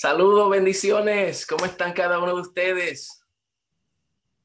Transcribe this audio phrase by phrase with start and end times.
[0.00, 1.44] Saludos, bendiciones.
[1.44, 3.20] ¿Cómo están cada uno de ustedes?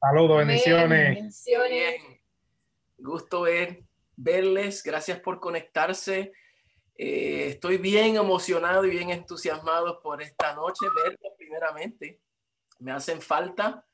[0.00, 1.14] Saludos, bendiciones.
[1.14, 2.02] bendiciones.
[2.98, 3.84] Gusto ver,
[4.16, 4.82] verles.
[4.82, 6.32] Gracias por conectarse.
[6.96, 12.20] Eh, estoy bien emocionado y bien entusiasmado por esta noche, verlos primeramente.
[12.80, 13.86] Me hacen falta.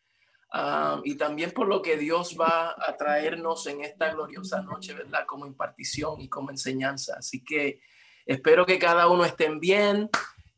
[0.51, 5.27] Ah, y también por lo que Dios va a traernos en esta gloriosa noche, ¿verdad?
[5.27, 7.17] Como impartición y como enseñanza.
[7.19, 7.83] Así que
[8.25, 10.09] espero que cada uno estén bien,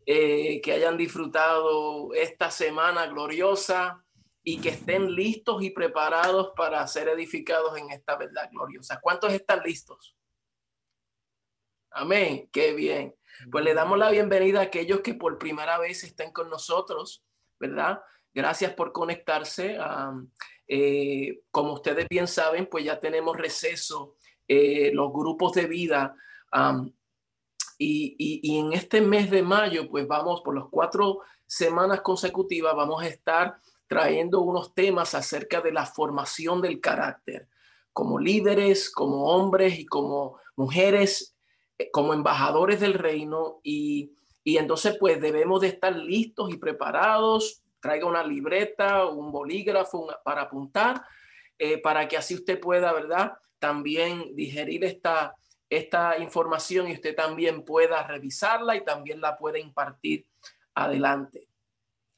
[0.07, 4.05] eh, que hayan disfrutado esta semana gloriosa
[4.43, 9.01] y que estén listos y preparados para ser edificados en esta verdad gloriosa.
[9.01, 10.17] ¿Cuántos están listos?
[11.91, 13.15] Amén, qué bien.
[13.51, 17.25] Pues le damos la bienvenida a aquellos que por primera vez estén con nosotros,
[17.59, 18.01] ¿verdad?
[18.35, 19.79] Gracias por conectarse.
[20.67, 24.17] Eh, como ustedes bien saben, pues ya tenemos receso,
[24.49, 26.17] eh, los grupos de vida.
[27.83, 33.09] Y, en este mes de mayo, pues vamos por las cuatro semanas consecutivas, vamos a
[33.09, 37.49] estar trayendo unos temas acerca de la formación del carácter,
[37.93, 41.37] como líderes, como hombres y como mujeres,
[41.79, 43.61] eh, como embajadores del reino.
[43.63, 44.13] Y,
[44.45, 50.43] y entonces, pues debemos de estar listos y preparados traiga una libreta, un bolígrafo para
[50.43, 51.03] apuntar,
[51.59, 53.33] eh, para que así usted pueda, ¿verdad?
[53.59, 55.35] También digerir esta,
[55.77, 60.27] esta información y usted también pueda revisarla y también la pueda impartir
[60.75, 61.49] adelante.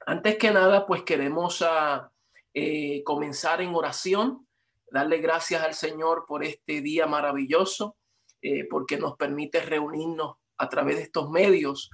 [0.06, 2.10] Antes que nada, pues queremos ah,
[2.52, 4.46] eh, comenzar en oración,
[4.90, 7.96] darle gracias al Señor por este día maravilloso,
[8.42, 11.90] eh, porque nos permite reunirnos a través de estos medios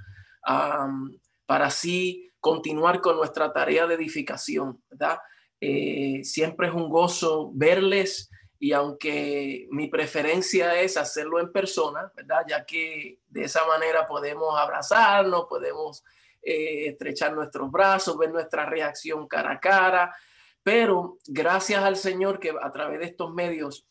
[1.47, 5.19] para así continuar con nuestra tarea de edificación, ¿verdad?
[5.61, 8.31] Eh, siempre es un gozo verles
[8.63, 12.45] y aunque mi preferencia es hacerlo en persona, ¿verdad?
[12.47, 16.05] Ya que de esa manera podemos abrazarnos, podemos
[16.43, 20.15] eh, estrechar nuestros brazos, ver nuestra reacción cara a cara,
[20.63, 23.87] pero gracias al Señor que a través de estos medios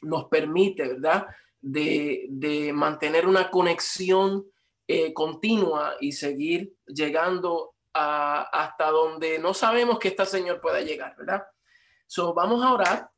[0.00, 1.26] nos permite, ¿verdad?
[1.60, 4.46] De, de mantener una conexión
[4.88, 11.14] eh, continua y seguir llegando a, hasta donde no sabemos que este Señor pueda llegar,
[11.18, 11.44] ¿verdad?
[12.06, 13.10] So, vamos a orar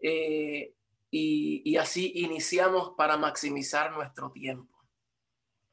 [0.00, 0.74] eh,
[1.10, 4.78] y, y así iniciamos para maximizar nuestro tiempo.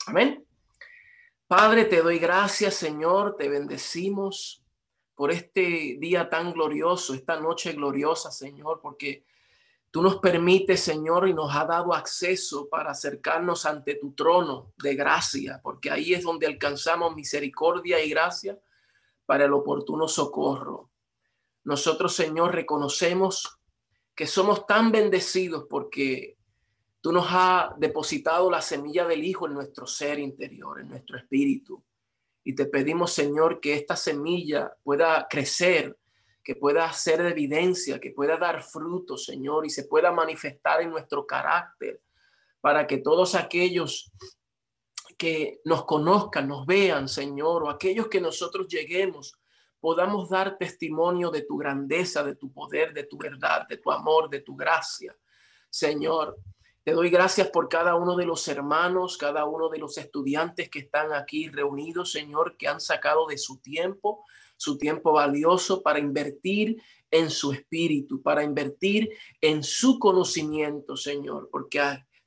[0.07, 0.45] Amén.
[1.47, 4.63] Padre, te doy gracias, Señor, te bendecimos
[5.15, 9.23] por este día tan glorioso, esta noche gloriosa, Señor, porque
[9.89, 14.95] Tú nos permites, Señor, y nos ha dado acceso para acercarnos ante tu trono de
[14.95, 18.59] gracia, porque ahí es donde alcanzamos misericordia y gracia
[19.25, 20.91] para el oportuno socorro.
[21.63, 23.59] Nosotros, Señor, reconocemos
[24.17, 26.37] que somos tan bendecidos porque
[26.99, 31.81] tú nos has depositado la semilla del Hijo en nuestro ser interior, en nuestro espíritu.
[32.43, 35.95] Y te pedimos, Señor, que esta semilla pueda crecer
[36.47, 41.27] que pueda ser evidencia, que pueda dar fruto, Señor, y se pueda manifestar en nuestro
[41.27, 42.01] carácter,
[42.61, 44.13] para que todos aquellos
[45.17, 49.37] que nos conozcan, nos vean, Señor, o aquellos que nosotros lleguemos,
[49.79, 54.29] podamos dar testimonio de tu grandeza, de tu poder, de tu verdad, de tu amor,
[54.29, 55.15] de tu gracia.
[55.69, 56.37] Señor,
[56.83, 60.79] te doy gracias por cada uno de los hermanos, cada uno de los estudiantes que
[60.79, 64.23] están aquí reunidos, Señor, que han sacado de su tiempo
[64.57, 71.79] su tiempo valioso para invertir en su espíritu, para invertir en su conocimiento, Señor, porque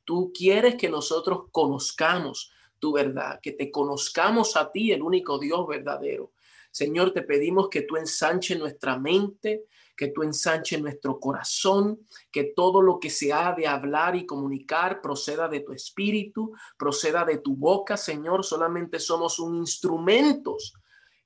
[0.04, 5.66] tú quieres que nosotros conozcamos tu verdad, que te conozcamos a ti, el único Dios
[5.66, 6.32] verdadero.
[6.70, 9.66] Señor, te pedimos que tú ensanche nuestra mente,
[9.96, 12.00] que tú ensanche nuestro corazón,
[12.32, 17.24] que todo lo que se ha de hablar y comunicar proceda de tu espíritu, proceda
[17.24, 18.44] de tu boca, Señor.
[18.44, 20.72] Solamente somos un instrumentos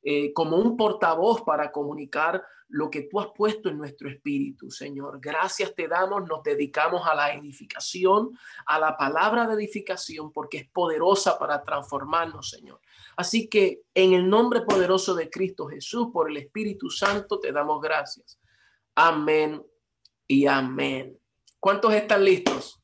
[0.02, 5.20] eh, como un portavoz para comunicar lo que tú has puesto en nuestro espíritu, Señor.
[5.20, 10.68] Gracias te damos, nos dedicamos a la edificación, a la palabra de edificación, porque es
[10.68, 12.80] poderosa para transformarnos, Señor.
[13.16, 17.80] Así que en el nombre poderoso de Cristo Jesús, por el Espíritu Santo, te damos
[17.80, 18.38] gracias.
[18.94, 19.62] Amén
[20.26, 21.18] y amén.
[21.60, 22.80] ¿Cuántos están listos?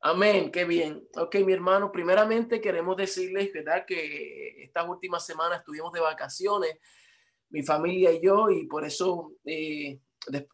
[0.00, 1.06] Amén, qué bien.
[1.16, 3.84] Ok, mi hermano, primeramente queremos decirles, ¿verdad?
[3.86, 6.78] Que estas últimas semanas estuvimos de vacaciones,
[7.50, 9.98] mi familia y yo, y por eso eh,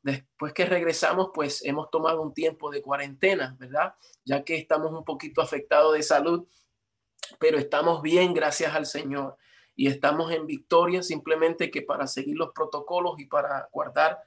[0.02, 3.94] después que regresamos, pues hemos tomado un tiempo de cuarentena, ¿verdad?
[4.24, 6.46] Ya que estamos un poquito afectados de salud,
[7.38, 9.36] pero estamos bien, gracias al Señor,
[9.74, 14.18] y estamos en victoria, simplemente que para seguir los protocolos y para guardar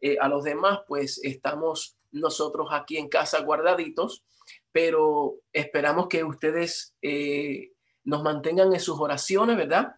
[0.00, 4.24] eh, a los demás, pues estamos nosotros aquí en casa guardaditos
[4.72, 7.72] pero esperamos que ustedes eh,
[8.04, 9.96] nos mantengan en sus oraciones, ¿verdad?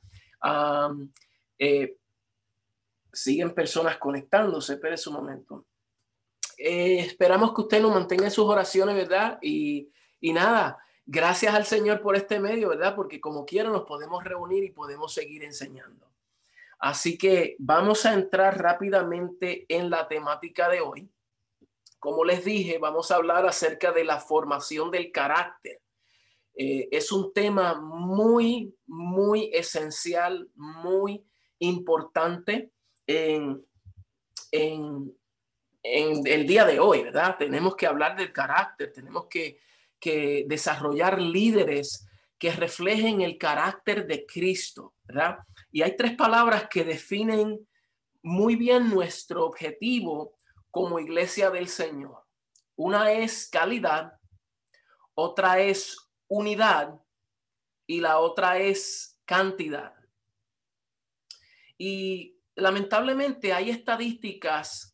[1.59, 1.97] Eh,
[3.13, 5.67] siguen personas conectándose, espere un momento.
[6.57, 9.39] Eh, esperamos que usted nos mantenga en sus oraciones, ¿verdad?
[9.43, 12.95] Y, y nada, gracias al Señor por este medio, ¿verdad?
[12.95, 16.11] Porque como quiera nos podemos reunir y podemos seguir enseñando.
[16.79, 21.09] Así que vamos a entrar rápidamente en la temática de hoy.
[22.01, 25.81] Como les dije, vamos a hablar acerca de la formación del carácter.
[26.55, 31.25] Eh, es un tema muy, muy esencial, muy
[31.61, 32.73] importante
[33.07, 33.65] en,
[34.51, 35.17] en,
[35.83, 37.37] en, el día de hoy, ¿verdad?
[37.39, 39.61] Tenemos que hablar del carácter, tenemos que,
[40.03, 45.39] que desarrollar líderes que reflejen el carácter de Cristo, ¿verdad?
[45.71, 47.69] Y hay tres palabras que definen
[48.21, 50.35] muy bien nuestro objetivo
[50.73, 52.25] como iglesia del Señor.
[52.75, 54.15] Una es calidad,
[55.15, 55.97] otra es
[56.27, 57.01] unidad
[57.87, 59.95] y la otra es cantidad.
[61.79, 64.92] Y lamentablemente hay estadísticas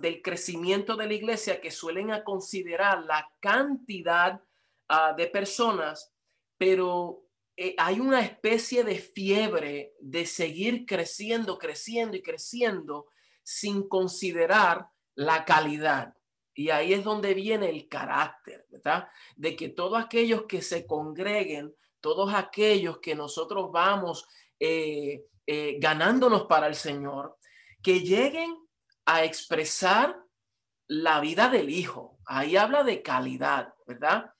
[0.00, 4.42] del crecimiento de la iglesia que suelen a considerar la cantidad
[4.88, 6.12] ah, de personas,
[6.58, 7.22] pero
[7.56, 13.06] eh, hay una especie de fiebre de seguir creciendo, creciendo y creciendo
[13.42, 16.14] sin considerar la calidad.
[16.54, 19.08] Y ahí es donde viene el carácter, ¿verdad?
[19.36, 24.26] De que todos aquellos que se congreguen, todos aquellos que nosotros vamos
[24.60, 27.38] eh, eh, ganándonos para el Señor,
[27.82, 28.56] que lleguen
[29.04, 30.22] a expresar
[30.86, 32.18] la vida del Hijo.
[32.24, 34.32] Ahí habla de calidad, ¿verdad?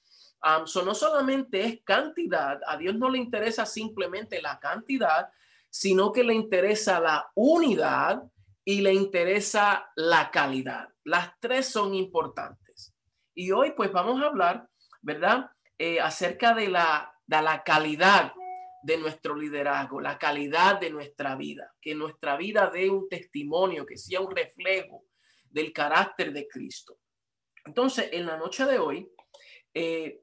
[0.84, 5.28] no solamente es cantidad, a Dios no le interesa simplemente la cantidad,
[5.70, 8.24] sino que le interesa la unidad
[8.64, 10.88] y le interesa la calidad.
[11.04, 12.92] Las tres son importantes.
[13.34, 14.68] Y hoy pues vamos a hablar,
[15.00, 15.50] ¿verdad?
[15.78, 18.32] Eh, acerca de la, de la calidad
[18.82, 23.96] de nuestro liderazgo, la calidad de nuestra vida, que nuestra vida dé un testimonio, que
[23.96, 25.04] sea un reflejo
[25.50, 26.98] del carácter de Cristo.
[27.64, 29.08] Entonces, en la noche de hoy,
[29.72, 30.22] eh,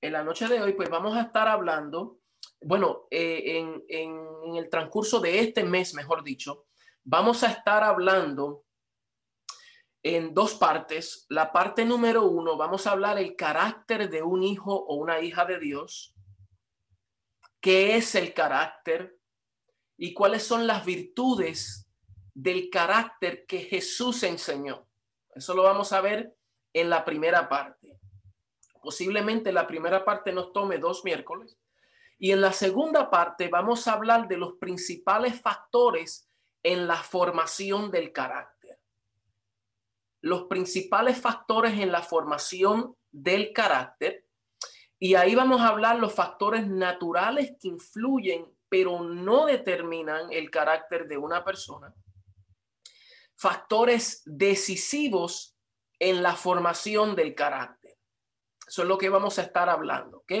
[0.00, 2.20] en la noche de hoy, pues vamos a estar hablando,
[2.60, 6.66] bueno, eh, en, en, el transcurso de este mes, mejor dicho,
[7.04, 8.64] vamos a estar hablando
[10.02, 11.26] en dos partes.
[11.28, 15.44] La parte número uno, vamos a hablar el carácter de un hijo o una hija
[15.44, 16.14] de Dios.
[17.60, 19.18] ¿Qué es el carácter?
[19.96, 21.88] ¿Y cuáles son las virtudes
[22.34, 24.86] del carácter que Jesús enseñó?
[25.34, 26.36] Eso lo vamos a ver
[26.72, 27.98] en la primera parte.
[28.80, 31.58] Posiblemente la primera parte nos tome dos miércoles.
[32.18, 36.28] Y en la segunda parte vamos a hablar de los principales factores
[36.62, 38.80] en la formación del carácter.
[40.20, 44.26] Los principales factores en la formación del carácter.
[44.98, 51.06] Y ahí vamos a hablar los factores naturales que influyen, pero no determinan el carácter
[51.06, 51.94] de una persona.
[53.36, 55.56] Factores decisivos
[55.98, 57.96] en la formación del carácter.
[58.66, 60.32] Eso es lo que vamos a estar hablando, ¿ok?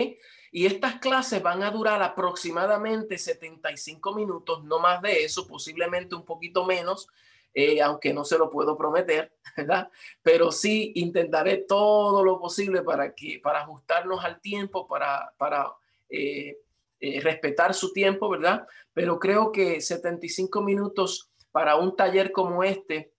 [0.50, 6.24] Y estas clases van a durar aproximadamente 75 minutos, no más de eso, posiblemente un
[6.24, 7.08] poquito menos,
[7.54, 9.90] eh, aunque no se lo puedo prometer, ¿verdad?
[10.22, 15.72] Pero sí intentaré todo lo posible para, que, para ajustarnos al tiempo, para, para
[16.08, 16.58] eh,
[17.00, 18.66] eh, respetar su tiempo, ¿verdad?
[18.92, 23.12] Pero creo que 75 minutos para un taller como este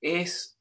[0.00, 0.58] es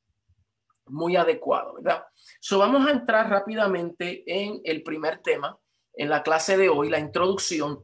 [0.86, 2.06] muy adecuado, ¿verdad?
[2.40, 5.58] So, vamos a entrar rápidamente en el primer tema,
[5.94, 7.84] en la clase de hoy, la introducción.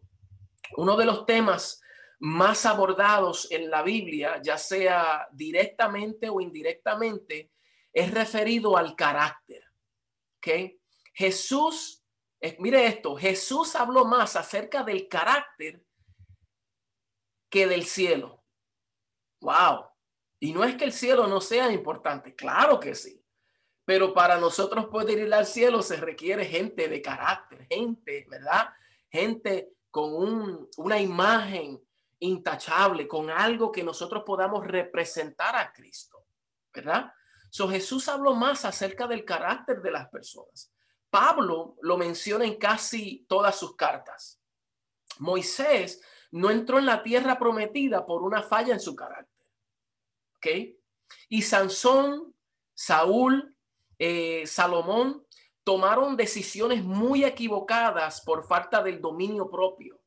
[0.76, 1.82] Uno de los temas
[2.20, 7.52] más abordados en la Biblia, ya sea directamente o indirectamente,
[7.94, 9.64] es referido al carácter.
[10.38, 10.80] ¿Ok?
[11.14, 12.04] Jesús,
[12.42, 15.84] eh, mire esto, Jesús habló más acerca del carácter
[17.50, 18.44] que del cielo.
[19.42, 19.86] Wow.
[20.40, 23.24] Y no es que el cielo no sea importante, claro que sí.
[23.86, 28.70] Pero para nosotros poder ir al cielo se requiere gente de carácter, gente, ¿verdad?
[29.10, 31.82] Gente con una imagen
[32.20, 36.26] intachable, con algo que nosotros podamos representar a Cristo,
[36.74, 37.12] ¿verdad?
[37.50, 40.72] So Jesús habló más acerca del carácter de las personas.
[41.10, 44.40] Pablo lo menciona en casi todas sus cartas.
[45.18, 49.48] Moisés no entró en la tierra prometida por una falla en su carácter.
[50.38, 50.48] ¿Ok?
[51.30, 52.36] Y Sansón,
[52.74, 53.56] Saúl,
[53.98, 55.26] eh, Salomón
[55.64, 59.99] tomaron decisiones muy equivocadas por falta del dominio propio.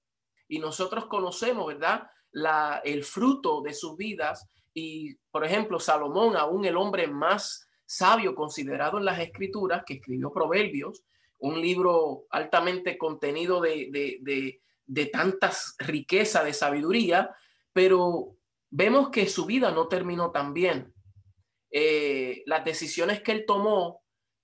[0.48, 2.02] Y nosotros conocemos, ¿verdad?
[2.30, 4.46] La, el fruto de sus vidas.
[4.74, 10.32] Y, por ejemplo, Salomón, aún el hombre más sabio considerado en las escrituras, que escribió
[10.32, 11.02] proverbios,
[11.38, 17.34] un libro altamente contenido de, de, de, de tantas riqueza, de sabiduría,
[17.72, 18.36] pero
[18.70, 20.94] vemos que su vida no terminó tan bien.
[21.70, 24.02] Eh, las decisiones que él tomó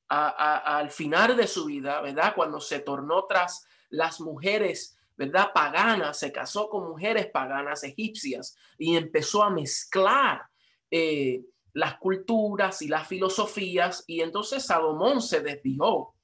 [0.09, 2.35] al final de su vida, ¿verdad?
[2.35, 5.51] Cuando se tornó tras las mujeres, ¿verdad?
[5.53, 10.43] Paganas, se casó con mujeres paganas egipcias y empezó a mezclar
[10.91, 16.15] eh, las culturas y las filosofías y entonces Salomón se desvió.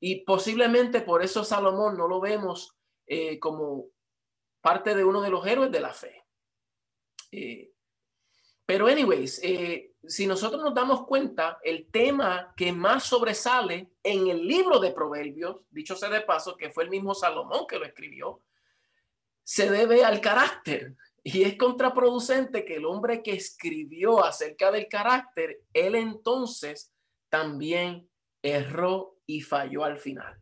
[0.00, 2.74] y posiblemente por eso Salomón no lo vemos
[3.06, 3.84] eh, como
[4.62, 6.24] parte de uno de los héroes de la fe.
[7.32, 7.70] Eh,
[8.66, 14.46] pero anyways, eh, si nosotros nos damos cuenta, el tema que más sobresale en el
[14.46, 18.42] libro de Proverbios, dicho sea de paso, que fue el mismo Salomón que lo escribió,
[19.44, 20.96] se debe al carácter.
[21.22, 26.92] Y es contraproducente que el hombre que escribió acerca del carácter, él entonces
[27.28, 28.08] también
[28.42, 30.40] erró y falló al final.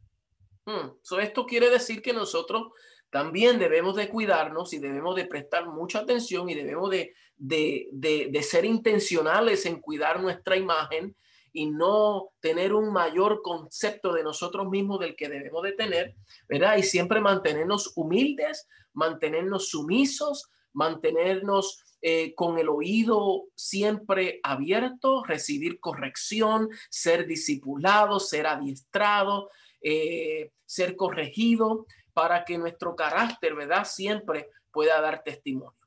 [0.67, 0.91] Hmm,
[1.21, 2.69] esto quiere decir que nosotros
[3.11, 8.65] también debemos de cuidarnos y debemos de prestar mucha atención y debemos de, de, ser
[8.65, 11.17] intencionales en cuidar nuestra imagen
[11.53, 16.17] y no tener un mayor concepto de nosotros mismos del que debemos de tener,
[16.49, 16.77] ¿verdad?
[16.77, 26.69] Y siempre mantenernos humildes, mantenernos sumisos, mantenernos eh, con el oído siempre abierto, recibir corrección,
[26.91, 29.49] ser discipulado, ser adiestrado,
[29.81, 33.85] eh, ser corregido para que nuestro carácter, ¿verdad?
[33.85, 35.84] Siempre pueda dar testimonio.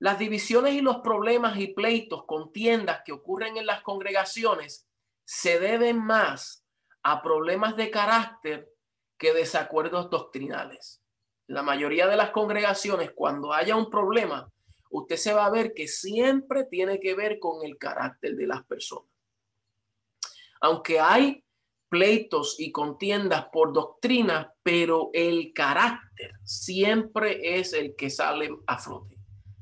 [0.00, 4.88] Las divisiones y los problemas y pleitos, contiendas que ocurren en las congregaciones
[5.24, 6.64] se deben más
[7.02, 8.72] a problemas de carácter
[9.18, 11.02] que desacuerdos doctrinales.
[11.48, 14.50] La mayoría de las congregaciones, cuando haya un problema,
[14.88, 18.64] usted se va a ver que siempre tiene que ver con el carácter de las
[18.64, 19.10] personas.
[20.62, 21.44] Aunque hay
[21.90, 29.19] pleitos y contiendas por doctrina, pero el carácter siempre es el que sale a flote.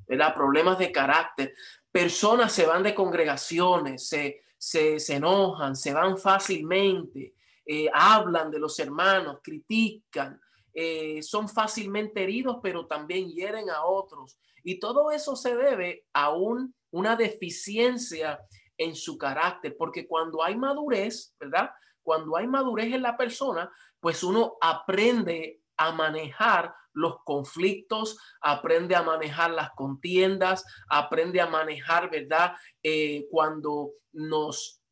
[0.08, 0.34] ¿Verdad?
[0.34, 1.54] Problemas de carácter.
[1.92, 7.34] Personas se van de congregaciones, se, se, enojan, se van fácilmente,
[7.64, 10.40] eh, hablan de los hermanos, critican,
[10.72, 14.38] eh, son fácilmente heridos, pero también hieren a otros.
[14.64, 18.40] Y todo eso se debe a un, una deficiencia
[18.76, 21.70] en su carácter, porque cuando hay madurez, ¿verdad?
[22.08, 29.02] cuando hay madurez en la persona, pues uno aprende a manejar los conflictos, aprende a
[29.02, 32.54] manejar las contiendas, aprende a manejar, ¿verdad?
[32.82, 34.82] Eh, cuando nos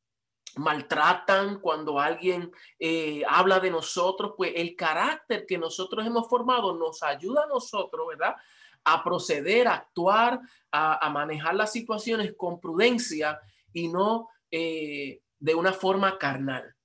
[0.56, 7.02] maltratan, cuando alguien eh, habla de nosotros, pues el carácter que nosotros hemos formado nos
[7.02, 8.36] ayuda a nosotros, ¿verdad?
[8.84, 13.40] A proceder, a actuar, a, manejar las situaciones con prudencia
[13.72, 16.75] y no eh, de una forma carnal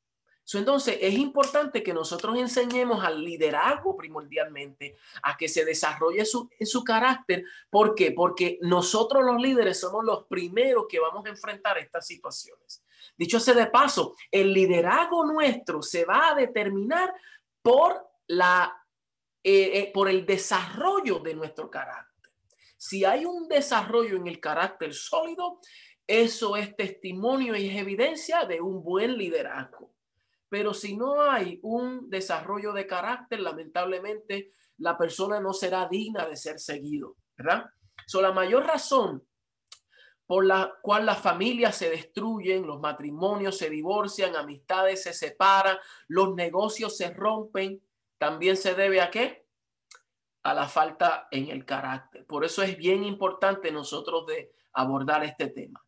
[0.57, 6.83] entonces, es importante que nosotros enseñemos al liderazgo primordialmente a que se desarrolle su, su
[6.83, 7.45] carácter.
[7.69, 8.11] ¿Por qué?
[8.11, 12.83] Porque nosotros los líderes somos los primeros que vamos a enfrentar estas situaciones.
[13.17, 17.13] Dicho sea de paso, el liderazgo nuestro se va a determinar
[17.61, 18.75] por, la,
[19.43, 22.31] eh, eh, por el desarrollo de nuestro carácter.
[22.77, 25.59] Si hay un desarrollo en el carácter sólido,
[26.07, 29.90] eso es testimonio y es evidencia de un buen liderazgo.
[30.51, 36.35] Pero si no hay un desarrollo de carácter, lamentablemente la persona no será digna de
[36.35, 37.69] ser seguido, ¿verdad?
[38.05, 39.25] So, la mayor razón
[40.25, 45.77] por la cual las familias se destruyen, los matrimonios se divorcian, amistades se separan,
[46.09, 47.81] los negocios se rompen,
[48.17, 49.47] también se debe a qué?
[50.43, 52.25] A la falta en el carácter.
[52.25, 55.81] Por eso es bien importante nosotros de abordar este tema.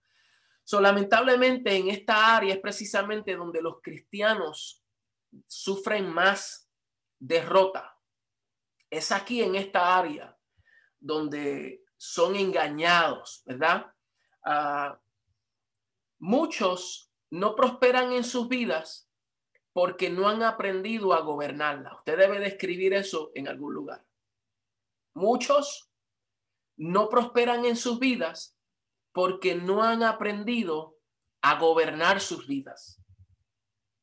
[0.63, 4.83] So, lamentablemente en esta área es precisamente donde los cristianos
[5.45, 6.69] sufren más
[7.19, 7.99] derrota.
[8.89, 10.37] Es aquí en esta área
[10.99, 13.93] donde son engañados, ¿verdad?
[14.45, 14.99] Ah,
[16.19, 19.09] muchos no prosperan en sus vidas
[19.73, 21.95] porque no han aprendido a gobernarla.
[21.95, 24.05] Usted debe describir eso en algún lugar.
[25.15, 25.91] Muchos
[26.77, 28.52] no prosperan en sus vidas
[29.13, 30.97] porque no han aprendido
[31.41, 33.01] a gobernar sus vidas.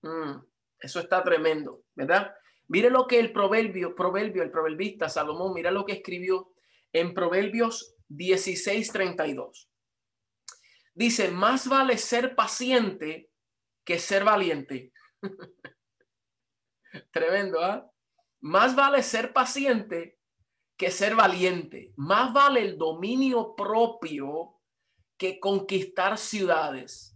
[0.03, 0.39] Mm,
[0.79, 2.35] eso está tremendo, ¿verdad?
[2.69, 6.53] Mire lo que el proverbio, proverbio, el proverbista Salomón, mira lo que escribió
[6.93, 9.69] en Proverbios 16:32.
[10.95, 13.31] Dice, más vale ser paciente
[13.85, 14.93] que ser valiente.
[17.13, 17.91] Tremendo, ¿ah?
[18.41, 20.19] Más vale ser paciente
[20.77, 21.93] que ser valiente.
[21.97, 24.60] Más vale el dominio propio
[25.21, 27.15] que conquistar ciudades.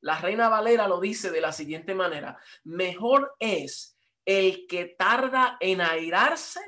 [0.00, 5.80] La Reina Valera lo dice de la siguiente manera, mejor es el que tarda en
[5.80, 6.60] airarse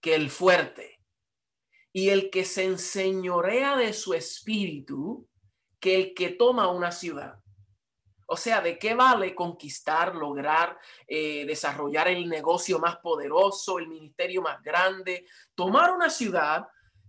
[0.00, 0.98] que el fuerte,
[1.92, 5.28] y el que se enseñorea de su espíritu
[5.78, 7.38] que el que toma una ciudad.
[8.26, 14.42] O sea, ¿de qué vale conquistar, lograr, eh, desarrollar el negocio más poderoso, el ministerio
[14.42, 16.66] más grande, tomar una ciudad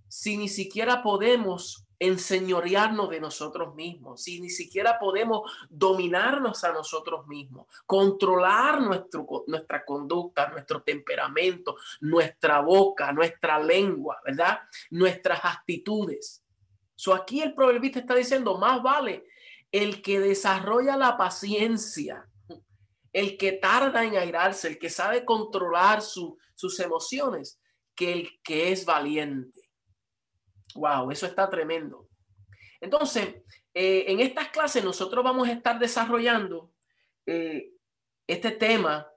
[0.07, 7.25] si ni siquiera podemos enseñorearnos de nosotros mismos, si ni siquiera podemos dominarnos a nosotros
[7.27, 14.59] mismos, controlar nuestro, nuestra conducta, nuestro temperamento, nuestra boca, nuestra lengua, ¿verdad?
[14.89, 16.43] Nuestras actitudes.
[16.95, 19.25] So aquí el proverbista está diciendo, más vale
[19.71, 22.29] el que desarrolla la paciencia,
[23.13, 27.59] el que tarda en airarse, el que sabe controlar sus emociones,
[27.95, 29.62] que el que es valiente.
[30.75, 32.07] Wow, eso está tremendo.
[32.81, 33.35] Entonces,
[33.73, 36.71] eh, en estas clases nosotros vamos a estar desarrollando
[37.25, 37.71] eh,
[38.27, 39.07] este tema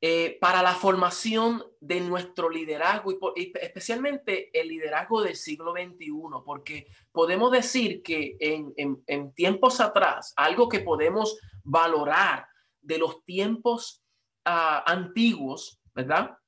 [0.00, 6.10] eh, para la formación de nuestro liderazgo y, especialmente el liderazgo del siglo XXI,
[6.44, 12.46] porque podemos decir que en, tiempos atrás, algo que podemos valorar
[12.80, 14.02] de los tiempos
[14.46, 16.38] ah, antiguos, ¿verdad?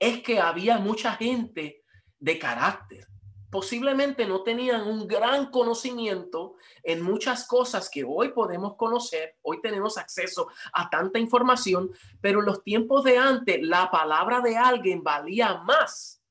[0.00, 1.82] Es que había mucha gente
[2.18, 3.06] de carácter
[3.50, 9.98] posiblemente no tenían un gran conocimiento en muchas cosas que hoy podemos conocer, hoy tenemos
[9.98, 15.58] acceso a tanta información, pero en los tiempos de antes la palabra de alguien valía
[15.58, 16.22] más.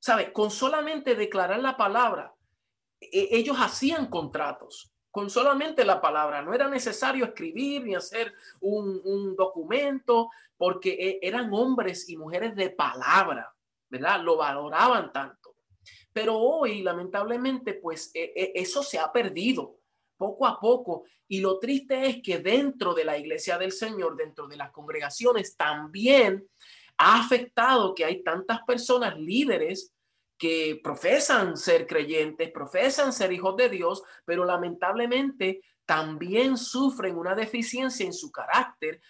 [0.00, 0.32] ¿Sabe?
[0.32, 2.34] Con solamente declarar la palabra,
[3.00, 6.42] e, ellos hacían contratos con solamente la palabra.
[6.42, 12.54] No era necesario escribir ni hacer un, un documento porque e, eran hombres y mujeres
[12.54, 13.52] de palabra,
[13.88, 14.20] ¿verdad?
[14.20, 15.37] Lo valoraban tanto.
[16.18, 19.78] Pero hoy, lamentablemente, pues e, e, eso se ha perdido
[20.16, 21.04] poco a poco.
[21.28, 25.56] Y lo triste es que dentro de la iglesia del Señor, dentro de las congregaciones,
[25.56, 26.44] también
[26.96, 29.94] ha afectado que hay tantas personas líderes
[30.36, 38.04] que profesan ser creyentes, profesan ser hijos de Dios, pero lamentablemente también sufren una deficiencia
[38.04, 39.00] en su carácter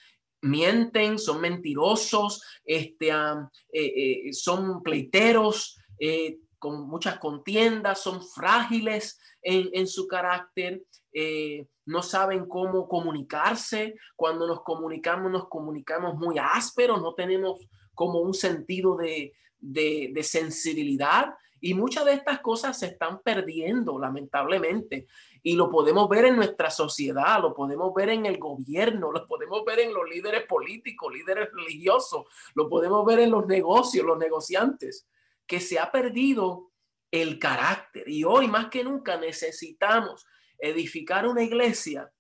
[0.42, 9.86] mienten, son mentirosos, este, eh, eh, son pleiteros, eh, con muchas contiendas, son frágiles en,
[9.86, 13.94] su carácter, eh, no saben cómo comunicarse.
[14.16, 17.60] Cuando nos comunicamos, nos comunicamos muy ásperos, no tenemos
[17.94, 21.34] como un sentido de, de sensibilidad.
[21.60, 25.06] Y muchas de estas cosas se están perdiendo, lamentablemente.
[25.42, 29.64] Y lo podemos ver en nuestra sociedad, lo podemos ver en el gobierno, lo podemos
[29.64, 35.06] ver en los líderes políticos, líderes religiosos, lo podemos ver en los negocios, los negociantes
[35.48, 36.70] que se ha perdido
[37.10, 40.26] el carácter y hoy más que nunca necesitamos
[40.58, 42.12] edificar una iglesia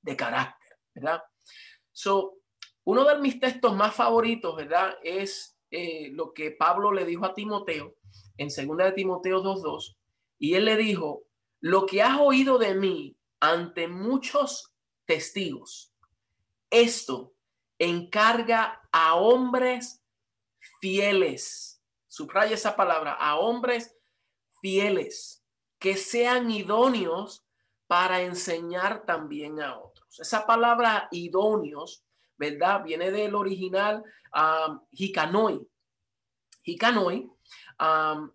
[0.00, 1.22] de carácter, ¿verdad?
[1.92, 2.38] So,
[2.84, 4.96] uno de mis textos más favoritos, ¿verdad?
[5.04, 7.94] Es eh, lo que Pablo le dijo a Timoteo
[8.36, 9.96] en 2 de Timoteo 2.2
[10.38, 11.24] y él le dijo,
[11.60, 15.94] lo que has oído de mí ante muchos testigos,
[16.70, 17.34] esto
[17.78, 20.02] encarga a hombres
[20.80, 21.71] fieles
[22.12, 23.96] subraya esa palabra, a hombres
[24.60, 25.42] fieles
[25.78, 27.42] que sean idóneos
[27.86, 30.20] para enseñar también a otros.
[30.20, 32.04] Esa palabra idóneos,
[32.36, 32.84] ¿verdad?
[32.84, 34.04] Viene del original
[34.36, 35.66] um, hikanoi.
[36.64, 37.30] Hikanoi,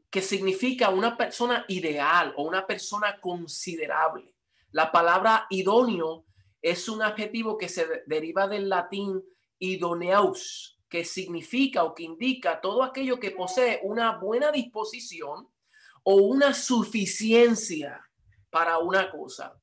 [0.09, 4.33] que significa una persona ideal o una persona considerable.
[4.71, 6.25] La palabra idóneo
[6.63, 9.23] es un adjetivo que se deriva del latín
[9.59, 15.47] idoneus, que significa o que indica todo aquello que posee una buena disposición
[16.03, 18.01] o una suficiencia
[18.49, 19.59] para una cosa.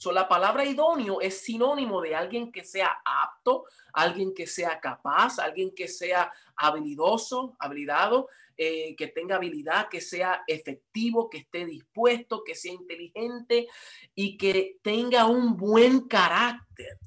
[0.00, 5.40] So, la palabra idóneo es sinónimo de alguien que sea apto, alguien que sea capaz,
[5.40, 12.44] alguien que sea habilidoso, habilidado, eh, que tenga habilidad, que sea efectivo, que esté dispuesto,
[12.44, 13.66] que sea inteligente
[14.14, 17.00] y que tenga un buen carácter,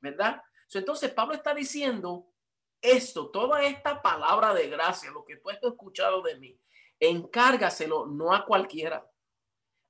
[0.00, 0.42] ¿verdad?
[0.72, 2.29] entonces Pablo está diciendo
[2.82, 6.58] esto, toda esta palabra de gracia, lo que tú has escuchado de mí,
[6.98, 9.10] encárgaselo no a cualquiera,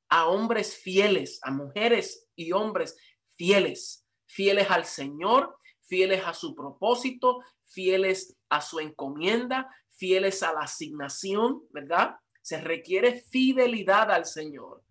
[0.09, 2.97] a hombres fieles, a mujeres y hombres
[3.37, 10.61] fieles, fieles al Señor, fieles a su propósito, fieles a su encomienda, fieles a la
[10.61, 12.17] asignación, ¿verdad?
[12.43, 14.83] Se requiere fidelidad al Señor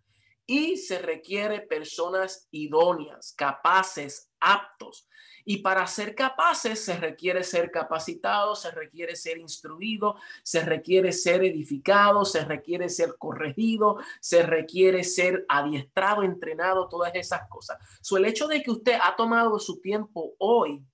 [0.45, 5.07] y se requiere personas idóneas, capaces, aptos
[5.49, 11.43] Y para ser capaces se requiere ser capacitado, se requiere ser instruido, se requiere ser
[11.43, 17.79] edificado, se requiere ser corregido, se requiere ser adiestrado, entrenado, todas esas cosas.
[17.99, 20.85] So, el hecho de que usted ha tomado su tiempo hoy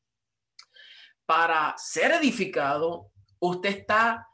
[1.26, 4.30] para ser edificado, usted está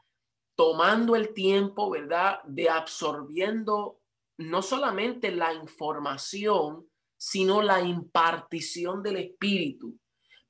[0.54, 2.38] tomando el tiempo, ¿verdad?
[2.44, 3.98] De absorbiendo
[4.38, 9.98] no solamente la información, sino la impartición del Espíritu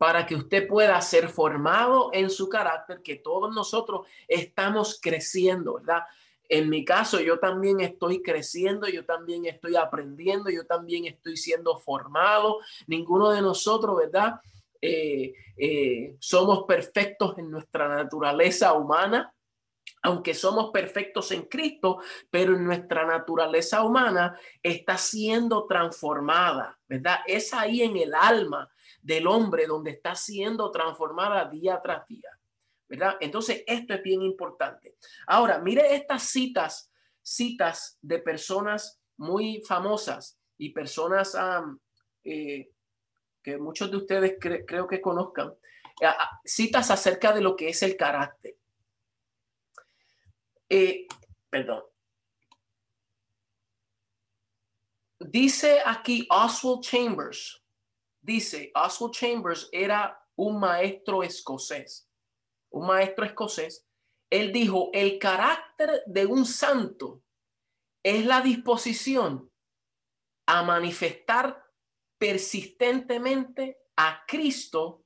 [0.02, 6.02] para que usted pueda ser formado en su carácter, que todos nosotros estamos creciendo, ¿verdad?
[6.48, 11.78] En mi caso, yo también estoy creciendo, yo también estoy aprendiendo, yo también estoy siendo
[11.78, 12.58] formado.
[12.88, 14.40] Ninguno de nosotros, ¿verdad?
[14.80, 19.32] Eh, eh, somos perfectos en nuestra naturaleza humana,
[20.02, 27.20] aunque somos perfectos en Cristo, pero nuestra naturaleza humana está siendo transformada, ¿verdad?
[27.26, 28.68] Es ahí en el alma
[29.00, 32.30] del hombre donde está siendo transformada día tras día,
[32.88, 33.16] ¿verdad?
[33.20, 34.96] Entonces, esto es bien importante.
[35.28, 36.90] Ahora, mire estas citas,
[37.22, 41.36] citas de personas muy famosas y personas
[42.24, 42.70] eh,
[43.40, 45.54] que muchos de ustedes creo que conozcan,
[46.44, 48.56] citas acerca de lo que es el carácter.
[50.74, 51.06] Eh,
[51.50, 51.82] perdón.
[55.20, 57.62] Dice aquí Oswald Chambers,
[58.22, 62.10] dice Oswald Chambers era un maestro escocés,
[62.70, 63.86] un maestro escocés.
[64.30, 67.22] Él dijo, el carácter de un santo
[68.02, 69.52] es la disposición
[70.46, 71.66] a manifestar
[72.16, 75.04] persistentemente a Cristo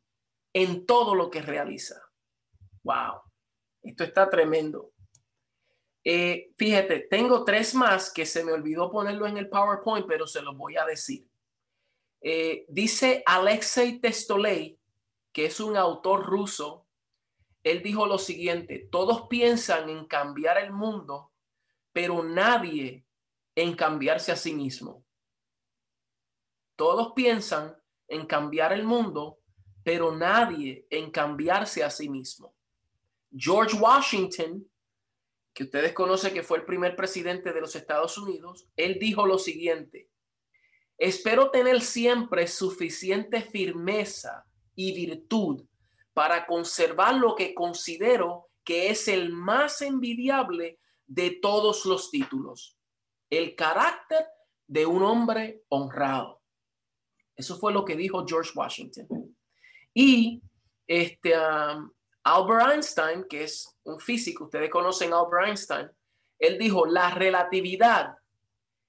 [0.54, 2.00] en todo lo que realiza.
[2.84, 3.20] Wow,
[3.82, 4.92] esto está tremendo.
[6.08, 10.40] Eh, fíjate, tengo tres más que se me olvidó ponerlo en el PowerPoint, pero se
[10.40, 11.28] los voy a decir.
[12.20, 14.78] Eh, dice Alexei Testoley,
[15.32, 16.86] que es un autor ruso,
[17.64, 21.32] él dijo lo siguiente, todos piensan en cambiar el mundo,
[21.92, 23.04] pero nadie
[23.56, 25.04] en cambiarse a sí mismo.
[26.76, 29.40] Todos piensan en cambiar el mundo,
[29.82, 32.54] pero nadie en cambiarse a sí mismo.
[33.36, 34.70] George Washington
[35.56, 39.38] que ustedes conocen que fue el primer presidente de los Estados Unidos, él dijo lo
[39.38, 40.10] siguiente,
[40.98, 45.64] espero tener siempre suficiente firmeza y virtud
[46.12, 52.76] para conservar lo que considero que es el más envidiable de todos los títulos,
[53.30, 54.26] el carácter
[54.66, 56.42] de un hombre honrado.
[57.34, 59.34] Eso fue lo que dijo George Washington.
[59.94, 60.42] Y
[60.86, 61.32] este,
[62.26, 65.88] Albert Einstein, que es un físico, ustedes conocen a Albert Einstein,
[66.40, 68.16] él dijo, la relatividad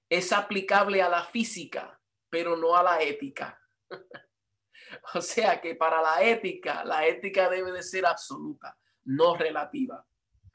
[0.08, 3.56] es aplicable a la física, pero no a la ética.
[5.14, 10.04] o sea que para la ética, la ética debe de ser absoluta, no relativa.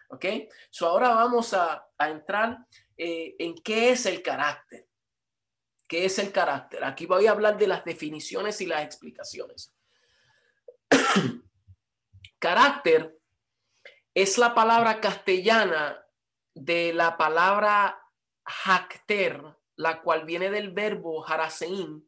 [0.09, 0.25] ¿Ok?
[0.69, 2.67] So ahora vamos a, entrar
[2.97, 4.89] eh, en qué es el carácter.
[5.87, 6.83] ¿Qué es el carácter?
[6.83, 9.73] Aquí voy a hablar de las definiciones y las explicaciones.
[12.43, 13.17] Carácter
[14.13, 16.05] es la palabra castellana
[16.53, 17.97] de la palabra
[18.45, 19.41] jacter,
[19.77, 22.05] la cual viene del verbo harasein,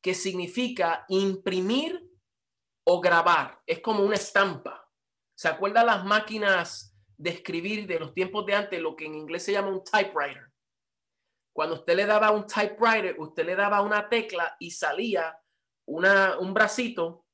[0.00, 2.10] que significa imprimir
[2.84, 3.60] o grabar.
[3.66, 4.88] Es como una estampa.
[5.34, 9.44] ¿Se acuerdan las máquinas de escribir de los tiempos de antes, lo que en inglés
[9.44, 10.50] se llama un typewriter?
[11.52, 15.38] Cuando usted le daba un typewriter, usted le daba una tecla y salía
[15.84, 17.26] una, un bracito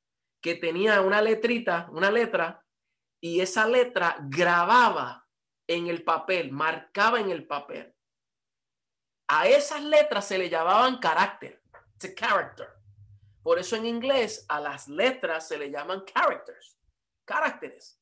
[0.46, 2.64] que tenía una letrita, una letra,
[3.20, 5.26] y esa letra grababa
[5.66, 7.92] en el papel, marcaba en el papel.
[9.26, 11.60] A esas letras se le llamaban carácter,
[12.14, 12.68] character.
[13.42, 16.78] Por eso en inglés a las letras se le llaman characters,
[17.24, 18.00] caracteres.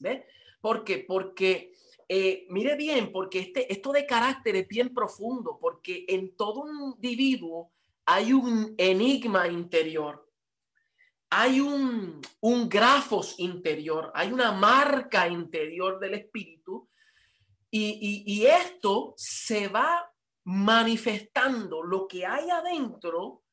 [0.00, 0.26] ¿Ve?
[0.60, 1.04] ¿Por qué?
[1.06, 1.70] Porque,
[2.08, 6.94] eh, mire bien, porque este, esto de carácter es bien profundo, porque en todo un
[6.94, 7.70] individuo
[8.06, 10.29] hay un enigma interior
[11.30, 16.90] hay un, un grafos interior, hay una marca interior del espíritu
[17.70, 20.12] y, y, esto se va
[20.44, 23.44] manifestando, lo que hay adentro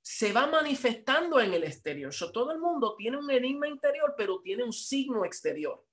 [0.00, 2.14] se va manifestando en el exterior.
[2.32, 5.84] Todo el mundo tiene un enigma interior, pero tiene un signo exterior.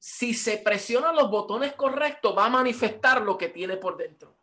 [0.00, 4.36] Si se presionan los botones correctos, va a manifestar lo que tiene por dentro.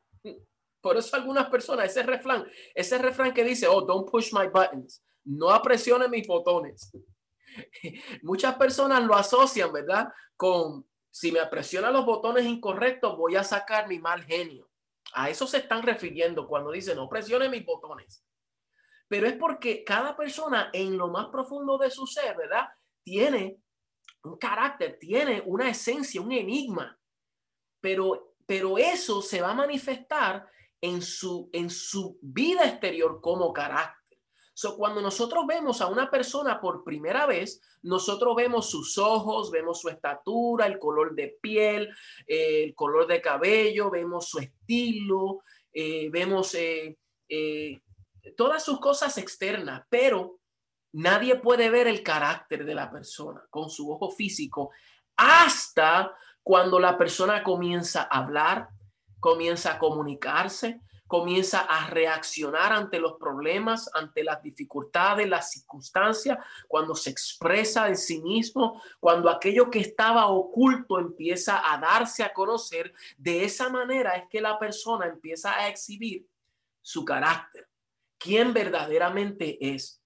[0.82, 5.04] Por eso algunas personas, ese refrán, ese refrán que dice, oh, don't push my buttons,
[5.24, 6.92] no apresione mis botones.
[8.24, 10.10] Muchas personas lo asocian, ¿verdad?
[10.36, 14.70] Con, si me apresiona los botones incorrectos, voy a sacar mi mal genio.
[15.14, 18.26] A eso se están refiriendo cuando dicen, no presione mis botones.
[19.08, 22.70] pero es porque cada persona en lo más profundo de su ser, ¿verdad?
[23.04, 23.58] Tiene
[24.24, 26.98] un carácter, tiene una esencia, un enigma,
[27.82, 30.48] pero, pero eso se va a manifestar
[30.82, 34.02] en su, en su vida exterior como carácter.
[34.54, 39.80] So, cuando nosotros vemos a una persona por primera vez, nosotros vemos sus ojos, vemos
[39.80, 41.90] su estatura, el color de piel,
[42.28, 46.98] eh, el color de cabello, vemos su estilo, eh, vemos eh,
[48.36, 50.40] todas sus cosas externas, pero
[50.94, 54.72] nadie puede ver el carácter de la persona con su ojo físico
[55.16, 58.70] hasta cuando la persona comienza a hablar,
[59.22, 66.96] comienza a comunicarse, comienza a reaccionar ante los problemas, ante las dificultades, las circunstancias, cuando
[66.96, 72.94] se expresa en sí mismo, cuando aquello que estaba oculto empieza a darse a conocer,
[73.18, 76.28] de esa manera es que la persona empieza a exhibir
[76.82, 77.68] su carácter,
[78.18, 80.02] quién verdaderamente es.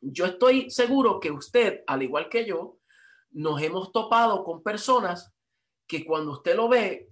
[0.00, 2.76] Yo estoy seguro que usted, al igual que yo,
[3.30, 5.32] nos hemos topado con personas
[5.86, 7.09] que cuando usted lo ve,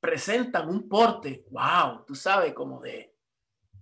[0.00, 3.14] presentan un porte, wow, tú sabes, como de,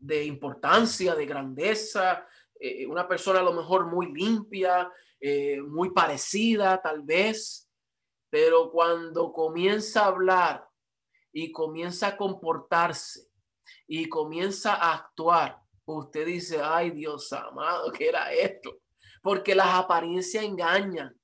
[0.01, 2.27] de importancia, de grandeza,
[2.59, 7.69] eh, una persona a lo mejor muy limpia, eh, muy parecida tal vez,
[8.31, 10.69] pero cuando comienza a hablar
[11.33, 13.29] y comienza a comportarse
[13.87, 18.79] y comienza a actuar, usted dice, ay Dios amado, ¿qué era esto?
[19.23, 21.15] Porque las apariencias engañan.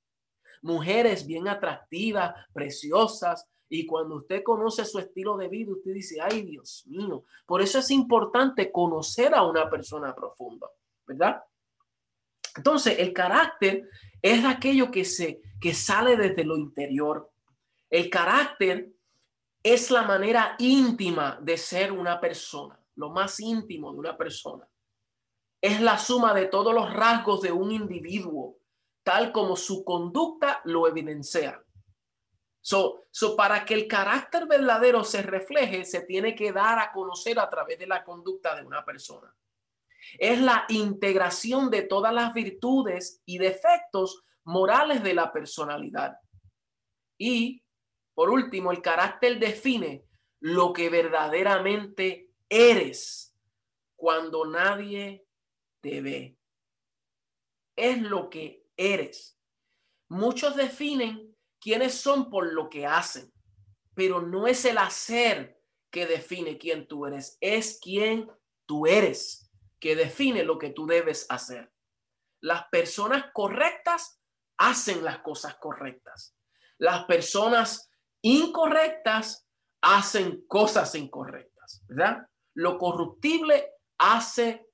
[0.63, 6.43] Mujeres bien atractivas, preciosas, y cuando usted conoce su estilo de vida, usted dice, ay
[6.43, 10.69] Dios mío, por eso es importante conocer a una persona profunda,
[11.07, 11.43] ¿verdad?
[12.57, 13.89] Entonces, el carácter
[14.23, 17.31] es aquello que, se, que sale desde lo interior.
[17.91, 18.93] El carácter
[19.63, 24.69] es la manera íntima de ser una persona, lo más íntimo de una persona.
[25.61, 28.59] Es la suma de todos los rasgos de un individuo,
[29.03, 31.64] tal como su conducta lo evidencia.
[32.67, 37.39] So, so, para que el carácter verdadero se refleje, se tiene que dar a conocer
[37.39, 39.37] a través de la conducta de una persona.
[40.19, 46.19] Es la integración de todas las virtudes y defectos morales de la personalidad.
[47.19, 47.63] Y,
[48.15, 50.07] por último, el carácter define
[50.41, 53.37] lo que verdaderamente eres
[53.95, 55.27] cuando nadie
[55.83, 56.39] te ve.
[57.77, 59.39] Es lo que eres.
[60.09, 61.34] Muchos definen
[61.65, 63.33] quiénes son por lo que hacen,
[63.95, 65.59] pero no es el hacer
[65.91, 68.31] que define quién tú eres, es quién
[68.67, 69.51] tú eres
[69.81, 71.73] que define lo que tú debes hacer.
[72.43, 74.21] Las personas correctas
[74.59, 76.37] hacen las cosas correctas.
[76.77, 79.49] Las personas incorrectas
[79.81, 82.27] hacen cosas incorrectas, ¿verdad?
[82.53, 84.67] Lo corruptible hace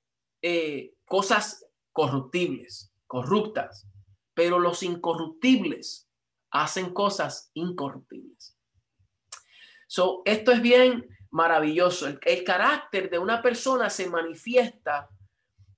[0.43, 3.87] eh, cosas corruptibles, corruptas,
[4.35, 6.10] pero los incorruptibles
[6.51, 8.57] hacen cosas incorruptibles.
[9.87, 12.07] So, esto es bien maravilloso.
[12.23, 15.09] El, carácter de una persona se manifiesta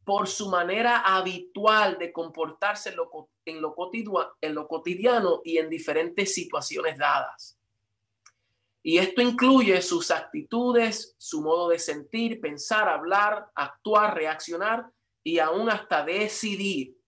[0.05, 3.63] por su manera habitual de comportarse en lo, en
[4.41, 7.59] en lo cotidiano y en diferentes situaciones dadas.
[8.83, 14.91] Y esto incluye sus actitudes, su modo de sentir, pensar, hablar, actuar, reaccionar
[15.23, 16.99] y aún hasta decidir.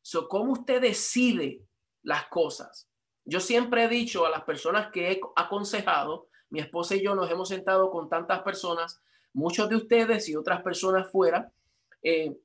[0.00, 1.60] So, ¿Cómo usted decide
[2.06, 2.88] las cosas.
[3.24, 7.28] Yo siempre he dicho a las personas que he aconsejado, mi esposa y yo nos
[7.30, 11.52] hemos sentado con tantas personas, muchos de ustedes y otras personas fuera,
[12.02, 12.38] eh,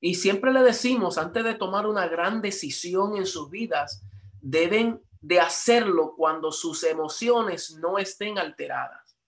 [0.00, 4.02] y siempre le decimos, antes de tomar una gran decisión en sus vidas,
[4.40, 9.18] deben de hacerlo cuando sus emociones no estén alteradas.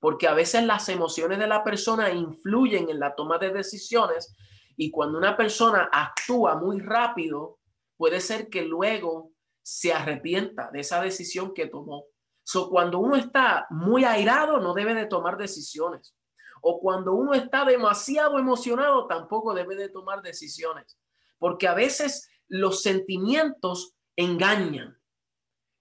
[0.00, 4.34] Porque a veces las emociones de la persona influyen en la toma de decisiones
[4.76, 7.58] y cuando una persona actúa muy rápido,
[7.96, 9.32] puede ser que luego
[9.62, 12.06] se arrepienta de esa decisión que tomó.
[12.44, 16.14] So, cuando uno está muy airado, no debe de tomar decisiones.
[16.62, 20.96] O cuando uno está demasiado emocionado, tampoco debe de tomar decisiones.
[21.38, 24.95] Porque a veces los sentimientos engañan.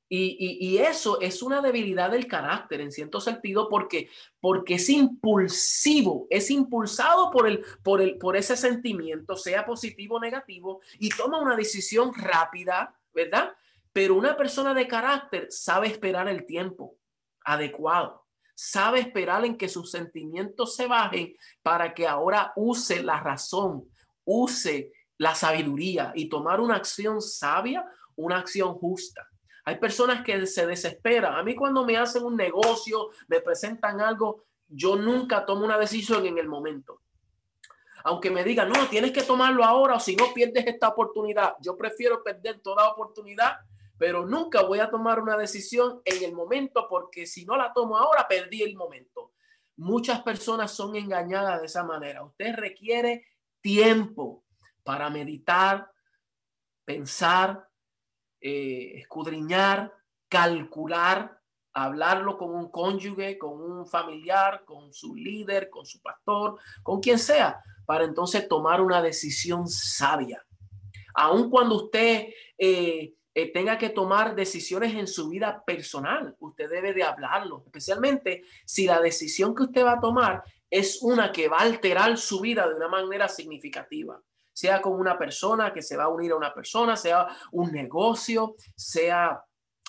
[0.07, 6.51] Y, eso es una debilidad del carácter en cierto sentido porque, porque es impulsivo, es
[6.51, 11.55] impulsado por, el, por, el, por ese sentimiento, sea positivo o negativo, y toma una
[11.55, 13.53] decisión rápida, ¿verdad?
[13.93, 16.97] Pero una persona de carácter sabe esperar el tiempo
[17.43, 23.89] adecuado, sabe esperar en que sus sentimientos se bajen para que ahora use la razón,
[24.23, 29.27] use la sabiduría y tomar una acción sabia, una acción justa.
[29.65, 31.33] Hay personas que se desesperan.
[31.33, 36.25] A mí cuando me hacen un negocio, me presentan algo, yo nunca tomo una decisión
[36.25, 37.01] en el momento.
[38.07, 41.55] aunque me digan, no, tienes que tomarlo ahora o si no pierdes esta oportunidad.
[41.59, 43.57] Yo prefiero perder toda oportunidad,
[43.97, 47.97] pero nunca voy a tomar una decisión en el momento porque si no la tomo
[47.97, 49.31] ahora, perdí el momento.
[49.77, 52.23] Muchas personas son engañadas de esa manera.
[52.23, 53.25] Usted requiere
[53.59, 54.43] tiempo
[54.83, 55.91] para meditar,
[56.85, 57.67] pensar,
[58.47, 59.91] eh, escudriñar,
[60.29, 61.41] calcular,
[61.73, 67.17] hablarlo con un cónyuge, con un familiar, con su líder, con su pastor, con quien
[67.17, 70.45] sea, para entonces tomar una decisión sabia.
[71.15, 76.93] Aun cuando usted eh, eh, tenga que tomar decisiones en su vida personal, usted debe
[76.93, 81.61] de hablarlo, especialmente si la decisión que usted va a tomar es una que va
[81.61, 84.21] a alterar su vida de una manera significativa
[84.55, 88.55] sea con una persona que se va a unir a una persona, sea un negocio,
[88.73, 89.43] sea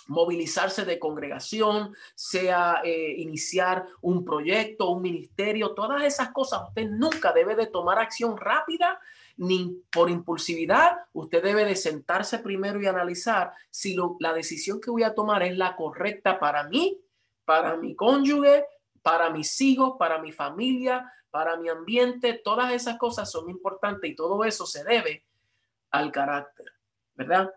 [0.08, 7.32] movilizarse de congregación, sea eh, iniciar un proyecto, un ministerio, todas esas cosas, usted nunca
[7.32, 9.00] debe de tomar acción rápida
[9.36, 15.04] ni por impulsividad, usted debe de sentarse primero y analizar si la decisión que voy
[15.04, 17.00] a tomar es la correcta para mí,
[17.44, 18.64] para mi cónyuge,
[19.06, 24.16] para mis hijos, para mi familia, para mi ambiente, todas esas cosas son importantes y
[24.16, 25.24] todo eso se debe
[25.92, 26.66] al carácter,
[27.14, 27.54] ¿verdad?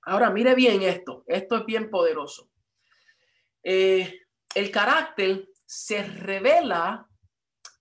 [0.00, 2.50] Ahora, mire bien esto, esto es bien poderoso.
[3.62, 4.22] Eh,
[4.56, 7.08] el carácter se revela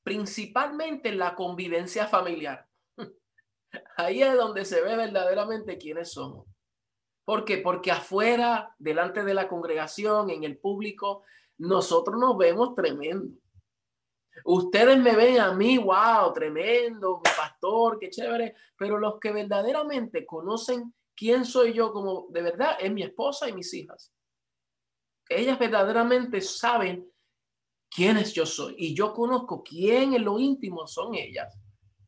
[0.04, 2.68] principalmente en la convivencia familiar.
[3.98, 6.46] Ahí es donde se ve verdaderamente quiénes somos.
[7.26, 7.58] ¿Por qué?
[7.58, 11.24] Porque afuera, delante de la congregación, en el público,
[11.62, 13.38] nosotros nos vemos tremendo.
[14.45, 20.93] Ustedes me ven a mí, wow, tremendo, pastor, qué chévere, pero los que verdaderamente conocen
[21.15, 24.12] quién soy yo como de verdad es mi esposa y mis hijas.
[25.30, 27.08] Ellas verdaderamente saben
[27.89, 31.56] quiénes yo soy y yo conozco quién en lo íntimo son ellas.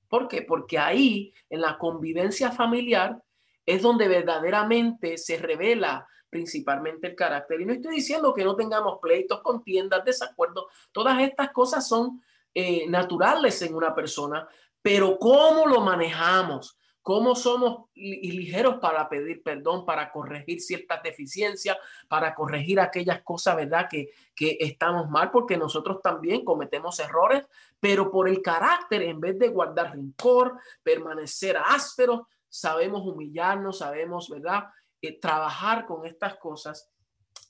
[0.07, 0.41] ¿Por qué?
[0.41, 3.21] Porque ahí, en la convivencia familiar,
[3.67, 7.61] es donde verdaderamente se revela principalmente el carácter.
[7.61, 10.65] Y no estoy diciendo que no tengamos pleitos, contiendas, desacuerdos.
[10.91, 12.21] Todas estas cosas son
[12.55, 14.47] eh, naturales en una persona,
[14.81, 22.33] pero cómo lo manejamos, cómo somos ligeros para pedir perdón, para corregir ciertas deficiencias, para
[22.33, 23.87] corregir aquellas cosas, ¿verdad?
[23.87, 27.43] Que, que estamos mal, porque nosotros también cometemos errores,
[27.79, 34.65] pero por el carácter, en vez de guardar rencor, permanecer ásperos, sabemos humillarnos, sabemos, ¿verdad?
[35.05, 36.89] Eh, trabajar con estas cosas,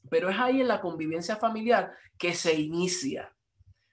[0.09, 3.31] pero es ahí en la convivencia familiar que se inicia,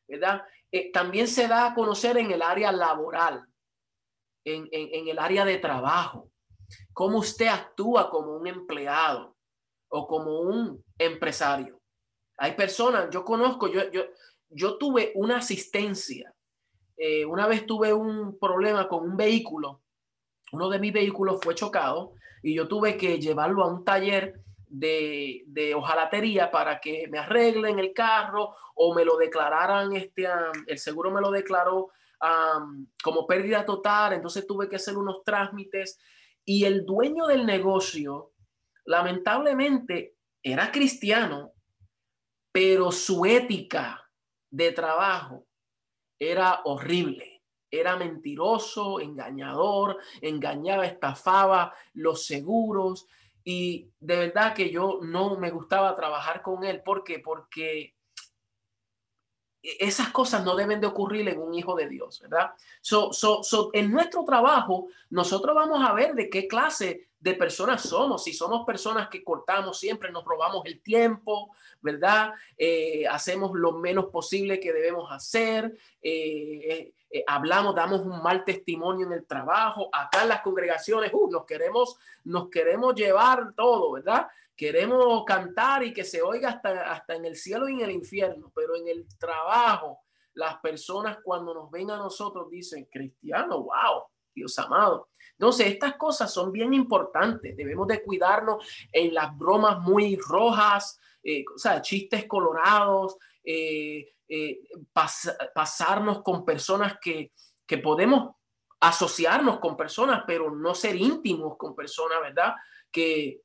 [0.08, 0.42] ¿verdad?
[0.72, 3.44] Eh, también se da a conocer en el área laboral,
[4.46, 6.30] en, en, el área de trabajo,
[6.94, 9.36] cómo usted actúa como un empleado
[9.90, 11.82] o como un empresario.
[12.38, 14.04] Hay personas, yo conozco, yo, yo,
[14.48, 16.34] yo tuve una asistencia.
[16.96, 19.82] Eh, una vez tuve un problema con un vehículo.
[20.52, 25.42] Uno de mis vehículos fue chocado y yo tuve que llevarlo a un taller de,
[25.46, 30.26] de hojalatería para que me arreglen el carro o me lo declararan, este,
[30.66, 31.90] el seguro me lo declaró
[33.02, 35.98] como pérdida total, entonces tuve que hacer unos trámites
[36.44, 38.32] y el dueño del negocio,
[38.84, 41.52] lamentablemente, era cristiano,
[42.52, 44.10] pero su ética
[44.50, 45.46] de trabajo
[46.18, 47.29] era horrible
[47.70, 53.06] era mentiroso, engañador, engañaba, estafaba los seguros
[53.44, 56.82] y de verdad que yo no me gustaba trabajar con él.
[56.82, 57.18] ¿Por qué?
[57.18, 57.94] Porque
[59.62, 62.52] esas cosas no deben de ocurrir en un hijo de Dios, ¿verdad?
[62.80, 67.82] So, so, so, en nuestro trabajo, nosotros vamos a ver de qué clase de personas
[67.82, 68.24] somos.
[68.24, 72.32] Si somos personas que cortamos siempre, nos robamos el tiempo, ¿verdad?
[72.56, 75.76] Eh, hacemos lo menos posible que debemos hacer.
[76.00, 79.88] Eh, eh, hablamos, damos un mal testimonio en el trabajo.
[79.92, 84.28] Acá en las congregaciones, uh, nos queremos, nos queremos llevar todo, ¿verdad?
[84.54, 88.52] Queremos cantar y que se oiga hasta, hasta en el cielo y en el infierno,
[88.54, 89.98] pero en el trabajo,
[90.34, 95.08] las personas cuando nos ven a nosotros dicen, cristiano, wow, Dios amado.
[95.32, 97.56] Entonces, estas cosas son bien importantes.
[97.56, 104.60] Debemos de cuidarnos en las bromas muy rojas, eh, o sea, chistes colorados, eh, eh,
[105.52, 107.32] pasarnos con personas que,
[107.66, 108.36] que podemos
[108.78, 112.54] asociarnos con personas, pero no ser íntimos con personas, ¿verdad?
[112.92, 113.42] Que,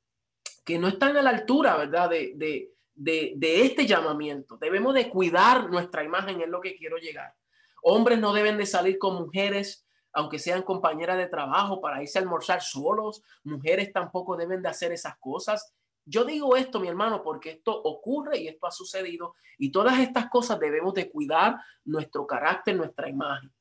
[0.64, 2.08] que no están a la altura, ¿verdad?
[2.10, 4.56] De, de, de, de, este llamamiento.
[4.58, 7.34] Debemos de cuidar nuestra imagen, es lo que quiero llegar.
[7.82, 12.22] Hombres no deben de salir con mujeres, aunque sean compañeras de trabajo, para irse a
[12.22, 13.22] almorzar solos.
[13.42, 15.74] Mujeres tampoco deben de hacer esas cosas.
[16.08, 20.30] Yo digo esto, mi hermano, porque esto ocurre y esto ha sucedido y todas estas
[20.30, 23.52] cosas debemos de cuidar nuestro carácter, nuestra imagen.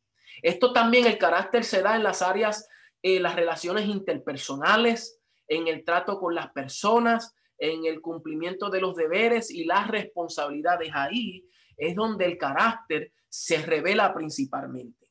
[0.44, 2.68] Esto también el carácter se da en las áreas,
[3.02, 8.96] eh, las relaciones interpersonales, en el trato con las personas, en el cumplimiento de los
[8.96, 10.92] deberes y las responsabilidades.
[10.94, 15.08] Ahí es donde el carácter se revela principalmente.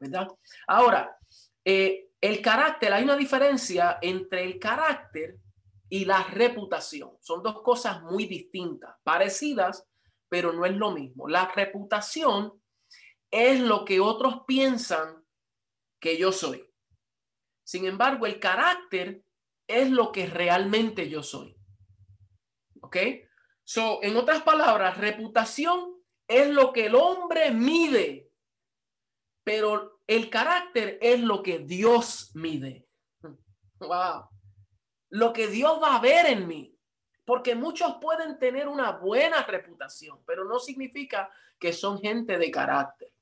[0.00, 0.28] ¿Verdad?
[0.66, 1.16] Ahora,
[1.64, 5.36] eh, el carácter, hay una diferencia entre el carácter
[5.90, 7.18] y la reputación.
[7.20, 9.86] Son dos cosas muy distintas, parecidas,
[10.28, 11.28] pero no es lo mismo.
[11.28, 12.62] La reputación
[13.30, 15.24] es lo que otros piensan
[16.00, 16.64] que yo soy.
[17.64, 19.24] Sin embargo, el carácter
[19.66, 21.56] es lo que realmente yo soy.
[22.80, 22.96] ¿Ok?
[23.64, 25.96] So, en otras palabras, reputación
[26.28, 28.30] es lo que el hombre mide,
[29.44, 32.86] pero el carácter es lo que Dios mide.
[33.80, 34.28] Wow.
[35.10, 36.74] Lo que Dios va a ver en mí.
[37.24, 41.30] Porque muchos pueden tener una buena reputación, pero no significa
[41.60, 43.12] que son gente de carácter.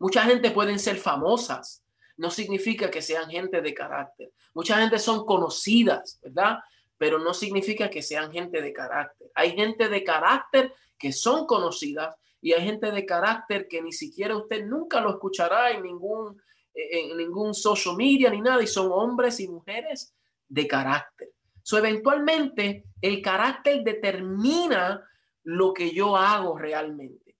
[0.00, 1.84] Mucha gente pueden ser famosas,
[2.16, 4.32] no significa que sean gente de carácter.
[4.52, 6.58] Mucha gente son conocidas, ¿verdad?
[6.98, 9.30] Pero no significa que sean gente de carácter.
[9.34, 14.36] Hay gente de carácter que son conocidas y hay gente de carácter que ni siquiera
[14.36, 16.40] usted nunca lo escuchará en ningún,
[16.74, 20.14] en ningún social media ni nada y son hombres y mujeres
[20.50, 21.30] de carácter.
[21.62, 25.06] So, eventualmente, el carácter determina
[25.44, 27.36] lo que yo hago realmente.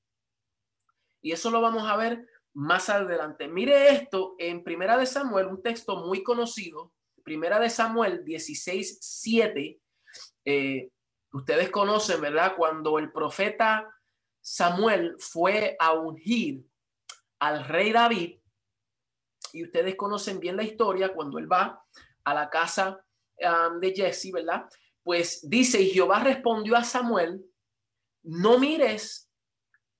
[1.20, 3.48] Y eso lo vamos a ver más adelante.
[3.48, 6.92] Mire esto en Primera de Samuel, un texto muy conocido,
[7.22, 9.80] Primera de Samuel 16, 7.
[10.44, 10.90] Eh,
[11.32, 12.54] ustedes conocen, ¿verdad?
[12.56, 13.88] Cuando el profeta
[14.40, 16.64] Samuel fue a ungir
[17.40, 18.40] al rey David,
[19.52, 21.84] y ustedes conocen bien la historia, cuando él va
[22.24, 23.04] a la casa
[23.80, 24.68] de Jesse, ¿verdad?
[25.02, 27.44] Pues dice, y Jehová respondió a Samuel,
[28.22, 29.30] no mires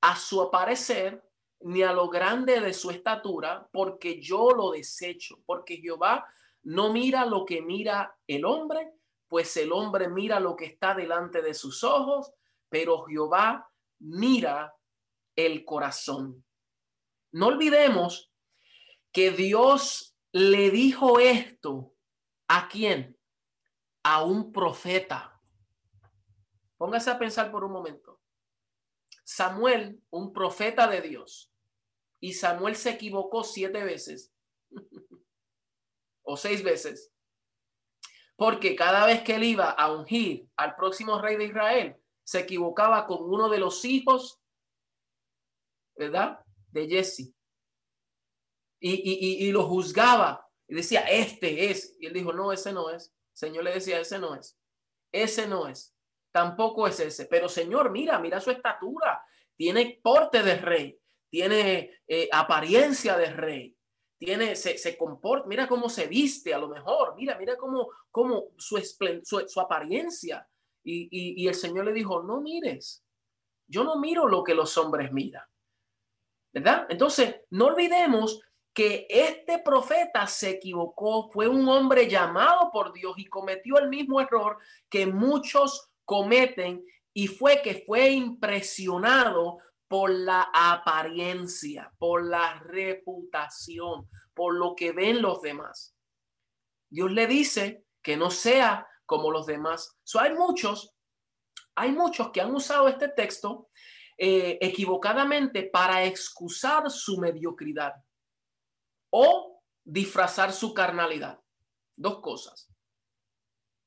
[0.02, 1.22] a su aparecer
[1.60, 6.26] ni a lo grande de su estatura, porque yo lo desecho, porque Jehová
[6.62, 8.92] no mira lo que mira el hombre,
[9.28, 12.32] pues el hombre mira lo que está delante de sus ojos,
[12.68, 14.74] pero Jehová mira
[15.36, 16.44] el corazón.
[17.32, 18.32] No olvidemos
[19.12, 21.94] que Dios le dijo esto
[22.53, 23.16] a quién?
[24.03, 25.40] A un profeta.
[26.76, 28.20] Póngase a pensar por un momento.
[29.22, 31.53] Samuel, un profeta de Dios,
[32.18, 34.32] y Samuel se equivocó siete veces
[36.22, 37.12] o seis veces.
[38.34, 43.07] Porque cada vez que él iba a ungir al próximo rey de Israel, se equivocaba
[43.07, 44.40] con uno de los hijos,
[45.94, 46.44] ¿verdad?
[46.72, 47.32] De Jesse.
[48.80, 51.96] Y, y, lo juzgaba y decía, este es.
[52.00, 53.12] Y él dijo, no, ese no es.
[53.32, 54.58] Señor le decía, ese no es.
[55.12, 55.94] Ese no es.
[56.32, 57.26] Tampoco es ese.
[57.26, 59.22] Pero Señor, mira, mira su estatura.
[59.56, 61.00] Tiene porte de rey
[61.30, 63.76] tiene eh, apariencia de rey,
[64.18, 68.48] tiene, se, se, comporta, mira cómo se viste a lo mejor, mira, mira cómo, cómo
[68.58, 68.76] su,
[69.22, 70.46] su, su apariencia.
[70.82, 73.04] Y, y, y el Señor le dijo, no mires,
[73.66, 75.44] yo no miro lo que los hombres miran.
[76.52, 76.86] ¿Verdad?
[76.88, 78.42] Entonces, no olvidemos
[78.72, 84.20] que este profeta se equivocó, fue un hombre llamado por Dios y cometió el mismo
[84.20, 84.58] error
[84.88, 89.58] que muchos cometen y fue que fue impresionado
[89.88, 95.96] por la apariencia, por la reputación, por lo que ven los demás.
[96.88, 99.98] Dios le dice que no sea como los demás.
[100.04, 100.94] So, hay muchos,
[101.74, 103.68] hay muchos que han usado este texto
[104.16, 107.94] eh, equivocadamente para excusar su mediocridad
[109.11, 111.40] o disfrazar su carnalidad.
[111.96, 112.70] Dos cosas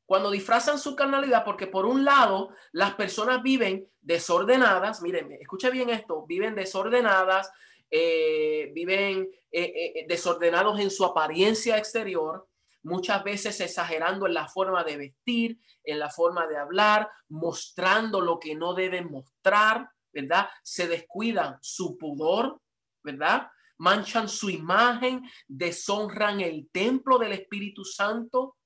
[0.06, 5.90] cuando disfrazan su carnalidad, porque por un lado las personas viven desordenadas, miren, escucha bien
[5.90, 7.50] esto, viven desordenadas,
[7.90, 12.48] eh, viven eh, eh, desordenados en su apariencia exterior,
[12.84, 18.40] muchas veces exagerando en la forma de vestir, en la forma de hablar, mostrando lo
[18.40, 20.50] que no deben mostrar, ¿verdad?
[20.64, 22.60] Se descuidan su pudor,
[23.04, 23.48] ¿verdad?
[23.78, 28.58] Manchan su imagen, deshonran el templo del Espíritu Santo,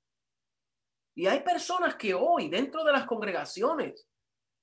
[1.15, 4.07] y hay personas que hoy dentro de las congregaciones,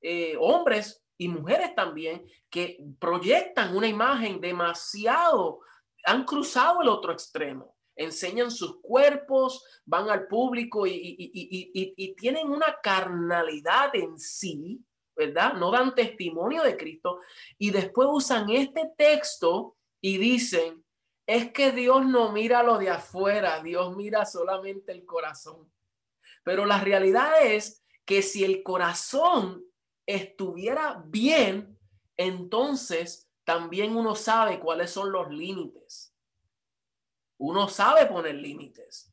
[0.01, 5.61] eh, hombres y mujeres también, que proyectan una imagen demasiado,
[6.05, 12.79] han cruzado el otro extremo, enseñan sus cuerpos, van al público y, y tienen una
[12.81, 14.81] carnalidad en sí,
[15.17, 15.55] ¿verdad?
[15.55, 17.19] No dan testimonio de Cristo.
[17.59, 19.77] Y después usan este texto
[20.07, 20.85] y dicen,
[21.27, 25.73] es que Dios no mira lo de afuera, Dios mira solamente el corazón.
[26.43, 29.65] Pero la realidad es que si el corazón
[30.05, 31.79] estuviera bien,
[32.19, 36.15] entonces también uno sabe cuáles son los límites.
[37.39, 39.11] Uno sabe poner límites,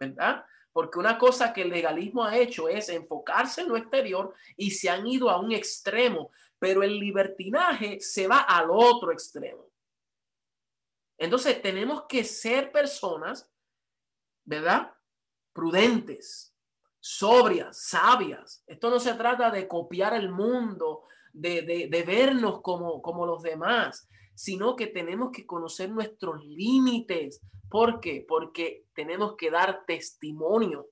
[0.00, 0.44] ¿verdad?
[0.72, 4.90] Porque una cosa que el legalismo ha hecho es enfocarse en lo exterior y se
[4.90, 9.72] han ido a un extremo, pero el libertinaje se va al otro extremo.
[11.24, 13.50] Entonces tenemos que ser personas,
[14.44, 14.94] ¿verdad?
[15.52, 16.54] Prudentes,
[17.00, 18.62] sobrias, sabias.
[18.66, 24.06] Esto no se trata de copiar el mundo, de, de, vernos como, como los demás,
[24.34, 27.40] sino que tenemos que conocer nuestros límites.
[27.70, 28.24] ¿Por qué?
[28.28, 30.90] Porque tenemos que dar testimonio,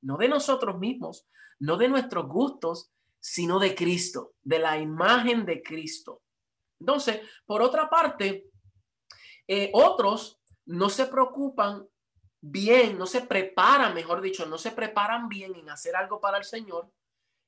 [0.00, 1.26] no de nosotros mismos,
[1.58, 2.90] no de nuestros gustos,
[3.20, 6.22] sino de Cristo, de la imagen de Cristo.
[6.80, 8.46] Entonces, por otra parte,
[9.48, 11.88] eh, otros no se preocupan
[12.40, 16.44] bien, no se preparan, mejor dicho, no se preparan bien en hacer algo para el
[16.44, 16.92] Señor,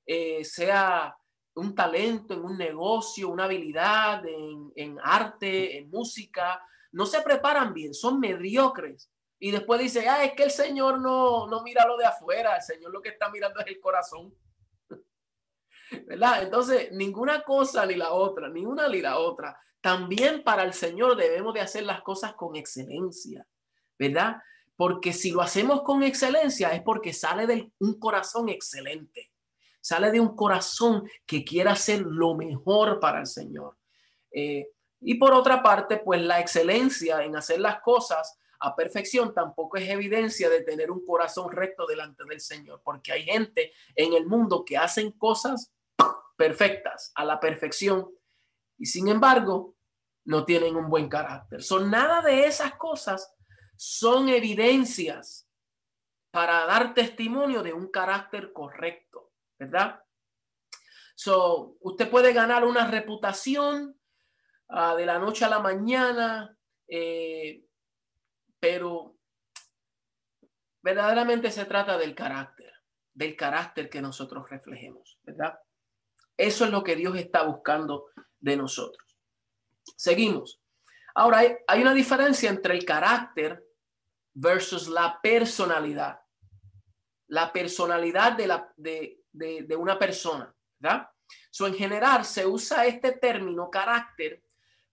[0.06, 1.16] eh, sea
[1.54, 7.92] un talento, en un negocio, una habilidad, en, arte, en música, no se preparan bien,
[7.92, 9.10] son mediocres.
[9.38, 12.62] Y después dice, ah, es que el Señor no, no mira lo de afuera, el
[12.62, 14.34] Señor lo que está mirando es el corazón.
[16.06, 16.42] ¿Verdad?
[16.42, 19.58] Entonces, ninguna cosa ni la otra, ni una ni la otra.
[19.80, 23.46] También para el Señor debemos de hacer las cosas con excelencia,
[23.98, 24.36] ¿verdad?
[24.76, 29.30] Porque si lo hacemos con excelencia es porque sale de un corazón excelente
[29.80, 33.76] sale de un corazón que quiera hacer lo mejor para el Señor.
[34.30, 34.68] Eh,
[35.00, 39.88] y por otra parte, pues la excelencia en hacer las cosas a perfección tampoco es
[39.88, 44.64] evidencia de tener un corazón recto delante del Señor, porque hay gente en el mundo
[44.66, 45.72] que hacen cosas
[46.40, 48.08] perfectas, a la perfección,
[48.78, 49.76] y sin embargo
[50.24, 51.62] no tienen un buen carácter.
[51.62, 53.36] Son nada de esas cosas
[53.76, 55.46] son evidencias
[56.30, 59.32] para dar testimonio de un carácter correcto.
[59.58, 60.02] ¿verdad?
[61.14, 64.00] So, usted puede ganar una reputación
[64.70, 66.56] ah, de la noche a la mañana,
[66.88, 67.66] eh,
[68.58, 69.18] pero
[70.82, 72.72] verdaderamente se trata del carácter,
[73.12, 75.58] del carácter que nosotros reflejemos, ¿verdad?
[76.40, 78.06] Eso es lo que Dios está buscando
[78.38, 79.06] de nosotros.
[79.94, 80.58] Seguimos.
[81.14, 83.62] Ahora, hay, una diferencia entre el carácter
[84.32, 86.18] versus la personalidad.
[87.26, 91.10] La personalidad de, la, de, de, una persona, ¿verdad?
[91.50, 94.42] So, en general se usa este término carácter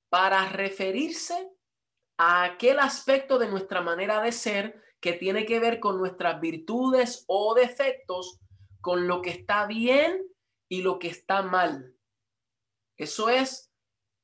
[0.09, 1.49] para referirse
[2.17, 7.23] a aquel aspecto de nuestra manera de ser que tiene que ver con nuestras virtudes
[7.27, 8.41] o defectos,
[8.81, 10.27] con lo que está bien
[10.70, 11.95] y lo que está mal.
[12.95, 13.72] Eso es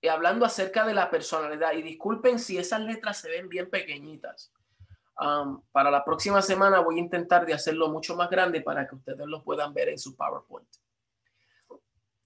[0.02, 1.74] eh, hablando acerca de la personalidad.
[1.74, 4.52] Y disculpen si esas letras se ven bien pequeñitas
[5.72, 9.26] para la próxima semana voy a intentar de hacerlo mucho más grande para que ustedes
[9.28, 10.68] lo puedan ver en su PowerPoint.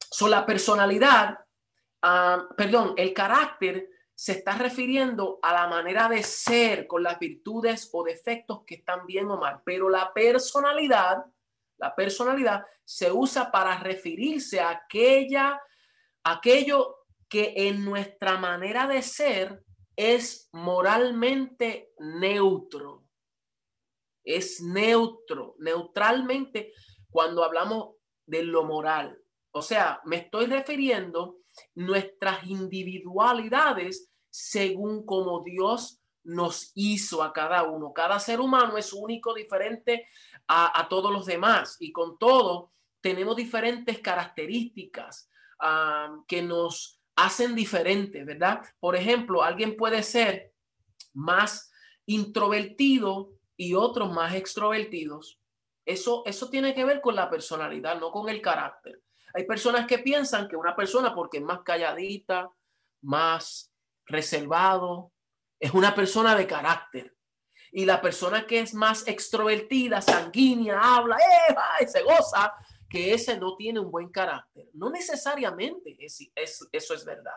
[0.09, 1.37] So, la personalidad,
[2.55, 8.03] perdón, el carácter se está refiriendo a la manera de ser con las virtudes o
[8.03, 11.25] defectos que están bien o mal, pero la personalidad,
[11.77, 15.61] la personalidad se usa para referirse a aquella,
[16.23, 16.97] aquello
[17.29, 19.63] que en nuestra manera de ser
[19.95, 23.05] es moralmente neutro.
[24.23, 26.73] Es neutro, neutralmente
[27.09, 29.17] cuando hablamos de lo moral.
[29.51, 31.37] O sea, me estoy refiriendo
[31.75, 37.93] nuestras individualidades según como Dios nos hizo a cada uno.
[37.93, 40.07] Cada ser humano es único, diferente
[40.47, 42.71] a, todos los demás y con todo
[43.01, 48.61] tenemos diferentes características ah, que nos hacen diferente, ¿verdad?
[48.79, 50.53] Por ejemplo, alguien puede ser
[51.13, 51.71] más
[52.05, 55.39] introvertido y otros más extrovertidos.
[55.85, 59.01] Eso, eso tiene que ver con la personalidad, no con el carácter.
[59.33, 62.49] Hay personas que piensan que una persona, porque es más calladita,
[63.01, 63.71] más
[64.05, 65.11] reservado,
[65.59, 67.15] es una persona de carácter.
[67.71, 71.87] Y la persona que es más extrovertida, sanguínea, habla, ¡eh!
[71.87, 72.53] se goza,
[72.89, 74.69] que ese no tiene un buen carácter.
[74.73, 76.29] No necesariamente es,
[76.71, 77.35] eso es verdad.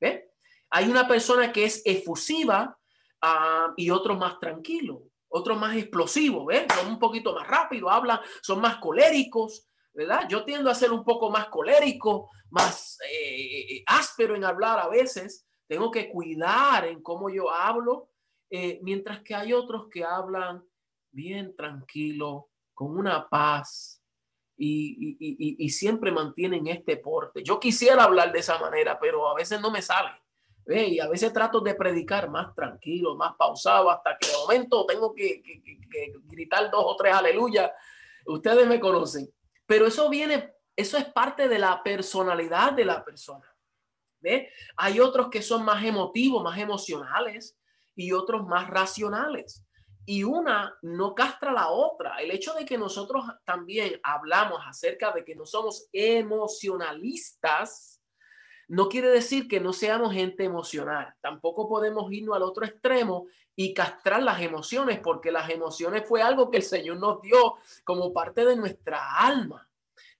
[0.00, 0.32] ¿Ve?
[0.70, 2.78] Hay una persona que es efusiva
[3.22, 6.66] ah, y otro más tranquilo, otro más explosivo, ¿ves?
[6.74, 10.26] Son un poquito más rápido, hablan, son más coléricos, ¿verdad?
[10.28, 15.47] Yo tiendo a ser un poco más colérico, más eh, áspero en hablar a veces.
[15.68, 18.08] Tengo que cuidar en cómo yo hablo,
[18.50, 20.64] eh, mientras que hay otros que hablan
[21.10, 23.98] bien tranquilo, con una paz,
[24.58, 27.42] y, siempre mantienen este porte.
[27.42, 30.10] Yo quisiera hablar de esa manera, pero a veces no me sale.
[30.66, 35.14] Y a veces trato de predicar más tranquilo, más pausado, hasta que de momento tengo
[35.14, 35.42] que,
[36.24, 37.72] gritar dos o tres aleluya.
[38.26, 39.32] Ustedes me conocen.
[39.64, 43.44] Pero eso viene, eso es parte de la personalidad de la persona.
[44.76, 47.56] Hay otros que son más emotivos, más emocionales
[47.94, 49.64] y otros más racionales.
[50.06, 52.16] Y una no castra la otra.
[52.16, 58.00] El hecho de que nosotros también hablamos acerca de que no somos emocionalistas,
[58.68, 61.14] no quiere decir que no seamos gente emocional.
[61.20, 66.50] Tampoco podemos irnos al otro extremo y castrar las emociones, porque las emociones fue algo
[66.50, 69.67] que el Señor nos dio como parte de nuestra alma.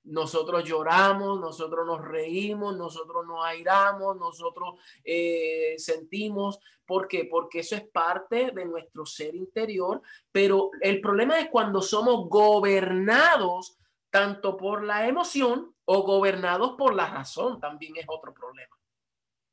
[0.09, 6.59] Nosotros lloramos, nosotros nos reímos, nosotros nos airamos, nosotros eh, sentimos.
[6.87, 7.27] ¿Por qué?
[7.31, 10.03] Porque eso es parte de nuestro ser interior.
[10.33, 13.79] Pero el problema es cuando somos gobernados
[14.11, 18.77] tanto por la emoción o gobernados por la razón, también es otro problema.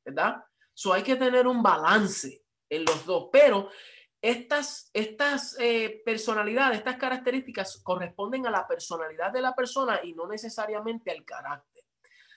[0.04, 0.44] ¿Verdad?
[0.72, 3.68] So hay que tener un balance en los dos, pero
[4.22, 10.26] estas, estas eh, personalidades, estas características corresponden a la personalidad de la persona y no
[10.26, 11.84] necesariamente al carácter.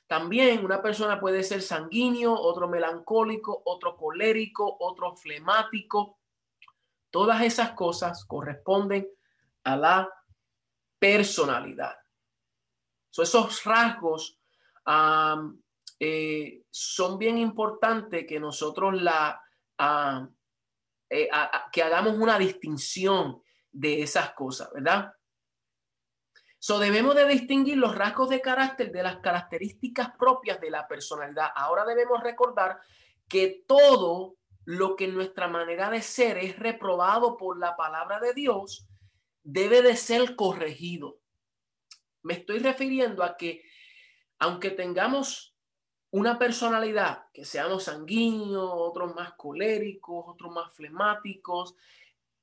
[0.07, 6.17] También una persona puede ser sanguíneo, otro melancólico, otro colérico, otro flemático.
[7.11, 9.07] Todas esas cosas corresponden
[9.63, 10.09] a la
[10.97, 11.95] personalidad.
[13.11, 14.39] esos rasgos
[15.99, 19.39] eh, son bien importantes que nosotros la,
[21.09, 21.29] eh,
[21.71, 23.41] que hagamos una distinción
[23.71, 25.13] de esas cosas, ¿verdad?
[26.61, 31.47] So, debemos de distinguir los rasgos de carácter de las características propias de la personalidad.
[31.55, 32.79] Ahora debemos recordar
[33.29, 34.35] que todo
[34.65, 38.87] lo que en nuestra manera de ser es reprobado por la palabra de Dios
[39.41, 41.19] debe de ser corregido.
[42.23, 43.63] Me estoy refiriendo a que
[44.37, 45.48] aunque tengamos
[46.11, 51.75] una personalidad, que seamos sanguíneos, otros más coléricos, otros más flemáticos,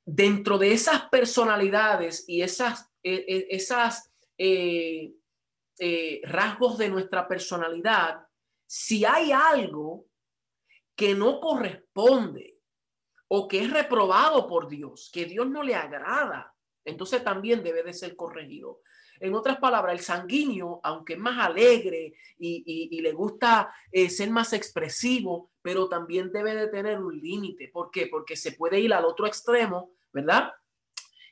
[0.04, 5.12] dentro de esas personalidades y esas, e, e, esas eh,
[5.78, 8.26] eh, rasgos de nuestra personalidad,
[8.66, 10.06] si hay algo
[10.94, 12.60] que no corresponde
[13.28, 16.54] o que es reprobado por Dios, que Dios no le agrada,
[16.84, 18.80] entonces también debe de ser corregido.
[19.20, 24.52] En otras palabras, el sanguíneo, aunque es más alegre y, le gusta eh, ser más
[24.52, 27.68] expresivo, pero también debe de tener un límite.
[27.68, 28.06] ¿Por qué?
[28.06, 30.52] Porque se puede ir al otro extremo, ¿verdad?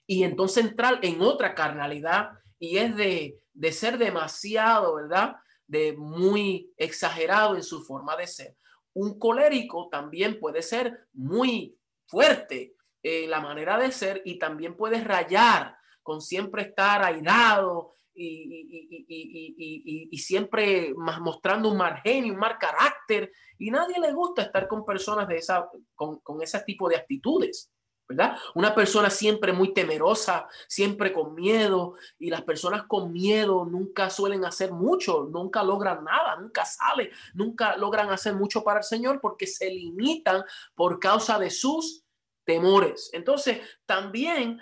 [0.06, 5.36] Y entonces entrar en otra carnalidad y es de, de ser demasiado, ¿verdad?
[5.66, 8.56] De muy exagerado en su forma de ser.
[8.92, 11.76] Un colérico también puede ser muy
[12.06, 20.08] fuerte en la manera de ser y también puede rayar con siempre estar airado y,
[20.12, 23.32] y, siempre más mostrando un mal genio, un mal carácter.
[23.58, 27.72] Y nadie le gusta estar con personas de esa, con, con ese tipo de actitudes.
[28.06, 28.36] ¿verdad?
[28.54, 34.44] Una persona siempre muy temerosa, siempre con miedo, y las personas con miedo nunca suelen
[34.44, 39.46] hacer mucho, nunca logran nada, nunca salen, nunca logran hacer mucho para el Señor porque
[39.46, 40.44] se limitan
[40.74, 42.04] por causa de sus
[42.44, 43.08] temores.
[43.14, 44.60] Entonces, también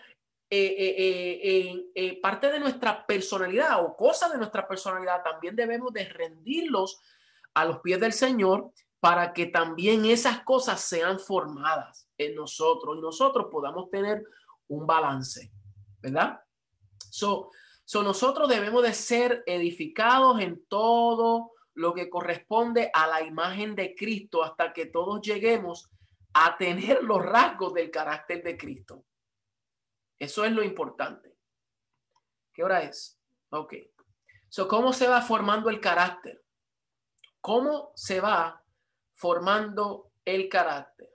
[0.54, 6.04] eh, eh, eh, parte de nuestra personalidad o cosas de nuestra personalidad también debemos de
[6.04, 7.00] rendirlos
[7.54, 13.00] a los pies del Señor para que también esas cosas sean formadas en nosotros y
[13.00, 14.22] nosotros podamos tener
[14.68, 15.50] un balance,
[16.02, 16.42] ¿verdad?
[17.08, 17.50] So,
[17.86, 23.94] so nosotros debemos de ser edificados en todo lo que corresponde a la imagen de
[23.94, 25.88] Cristo hasta que todos lleguemos
[26.34, 29.06] a tener los rasgos del carácter de Cristo.
[30.22, 31.36] Eso es lo importante.
[32.52, 33.18] ¿Qué hora es?
[33.50, 33.74] Ok.
[34.48, 36.44] So, ¿Cómo se va formando el carácter?
[37.40, 38.62] ¿Cómo se va
[39.14, 41.08] formando el carácter?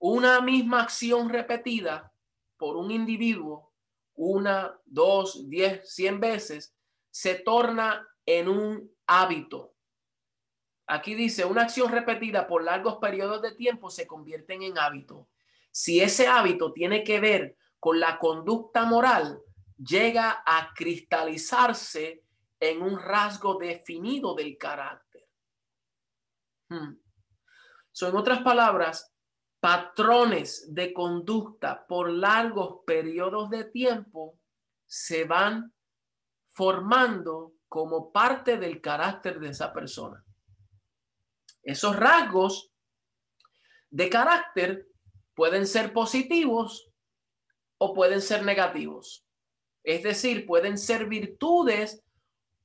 [0.00, 2.12] Una misma acción repetida
[2.56, 3.72] por un individuo,
[4.16, 6.74] una, dos, diez, cien veces,
[7.12, 9.76] se torna en un hábito.
[10.88, 15.28] Aquí dice, una acción repetida por largos periodos de tiempo se convierte en hábito.
[15.70, 19.40] Si ese hábito tiene que ver con la conducta moral
[19.76, 22.24] llega a cristalizarse
[22.60, 25.28] en un rasgo definido del carácter.
[26.70, 26.98] Hmm.
[28.00, 29.12] en otras palabras,
[29.60, 34.38] patrones de conducta por largos periodos de tiempo
[34.86, 35.72] se van
[36.48, 40.24] formando como parte del carácter de esa persona.
[41.62, 42.72] Esos rasgos
[43.90, 44.88] de carácter
[45.34, 46.87] pueden ser positivos
[47.78, 49.24] o pueden ser negativos.
[49.84, 52.04] Es decir, pueden ser virtudes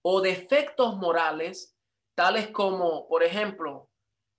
[0.01, 1.75] o defectos morales,
[2.15, 3.89] tales como, por ejemplo,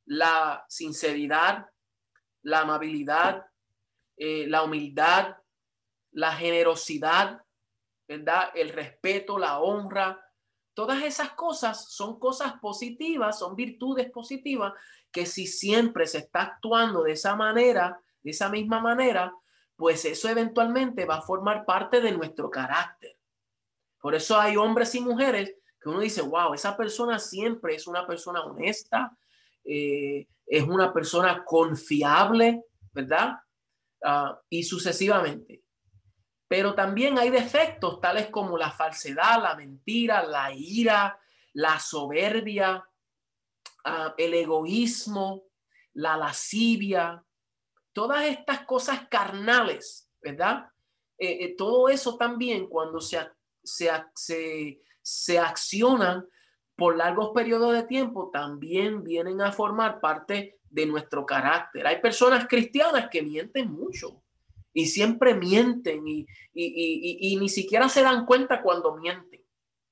[0.04, 1.66] la sinceridad,
[2.42, 3.46] la amabilidad,
[4.16, 5.36] eh, la humildad,
[6.12, 7.42] la generosidad,
[8.06, 8.50] ¿verdad?
[8.54, 10.24] El respeto, la honra,
[10.74, 14.72] Todas esas cosas son cosas positivas, son virtudes positivas
[15.12, 19.32] que si siempre se está actuando de esa manera, de esa misma manera,
[19.76, 23.16] pues eso eventualmente va a formar parte de nuestro carácter.
[24.00, 28.06] Por eso hay hombres y mujeres que uno dice, wow, esa persona siempre es una
[28.06, 29.16] persona honesta,
[29.64, 33.38] eh, es una persona confiable, ¿verdad?
[34.02, 35.62] Ah, y sucesivamente.
[36.46, 41.18] Pero también hay defectos tales como la falsedad, la mentira, la ira,
[41.54, 42.86] la soberbia,
[43.84, 45.44] ah, el egoísmo,
[45.94, 47.24] la lascivia,
[47.94, 50.66] todas estas cosas carnales, ¿verdad?
[51.16, 53.18] Eh, eh, todo eso también cuando se,
[53.62, 56.28] se, se, se accionan
[56.76, 61.86] por largos periodos de tiempo, también vienen a formar parte de nuestro carácter.
[61.86, 64.22] Hay personas cristianas que mienten mucho
[64.72, 69.40] y siempre mienten y, y, ni siquiera se dan cuenta cuando mienten.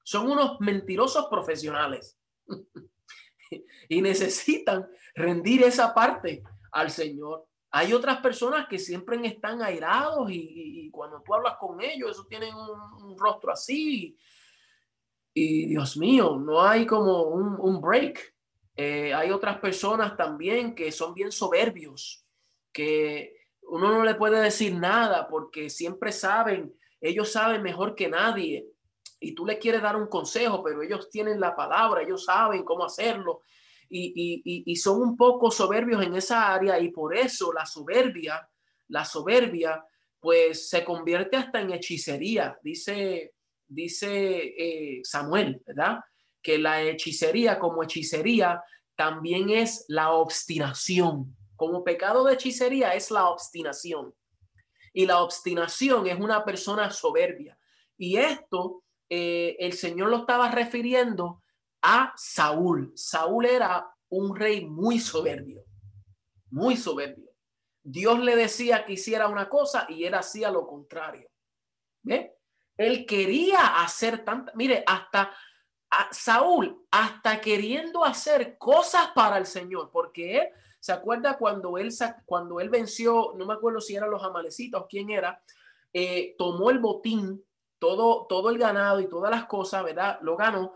[0.03, 2.18] Son unos mentirosos profesionales
[3.88, 6.42] y necesitan rendir esa parte
[6.72, 7.46] al Señor.
[7.74, 12.54] Hay otras personas que siempre están airados y, cuando tú hablas con ellos, eso tienen
[12.54, 14.18] un, rostro así.
[15.32, 18.34] Y Dios mío, no hay como un, break.
[18.76, 22.26] Eh, hay otras personas también que son bien soberbios,
[22.72, 28.68] que uno no le puede decir nada porque siempre saben, ellos saben mejor que nadie.
[29.18, 32.84] Y tú le quieres dar un consejo, pero ellos tienen la palabra, ellos saben cómo
[32.84, 33.40] hacerlo
[33.93, 38.49] y, son un poco soberbios en esa área y por eso la soberbia,
[38.88, 39.84] la soberbia,
[40.18, 43.34] pues se convierte hasta en hechicería, dice,
[43.66, 46.01] dice eh, Samuel, ¿verdad?
[46.40, 48.62] Que la hechicería como hechicería
[48.97, 51.36] también es la obstinación.
[51.57, 54.14] Como pecado de hechicería es la obstinación.
[54.93, 57.59] Y la obstinación es una persona soberbia.
[57.97, 61.41] Y esto eh, el Señor lo estaba refiriendo
[61.82, 62.92] a Saúl.
[62.94, 65.64] Saúl era un rey muy soberbio,
[66.50, 67.30] muy soberbio.
[67.82, 71.28] Dios le decía que hiciera una cosa y él hacía lo contrario.
[72.02, 72.36] ¿Ve?
[72.76, 75.32] Él quería hacer tanta, mire, hasta
[76.10, 81.92] Saúl, hasta queriendo hacer cosas para el Señor, porque ¿se acuerda cuando él,
[82.24, 85.42] cuando él venció, no me acuerdo si eran los amalecitos, quién era,
[85.92, 87.44] eh, tomó el botín,
[87.78, 90.18] todo, todo el ganado y todas las cosas, ¿verdad?
[90.22, 90.74] Lo ganó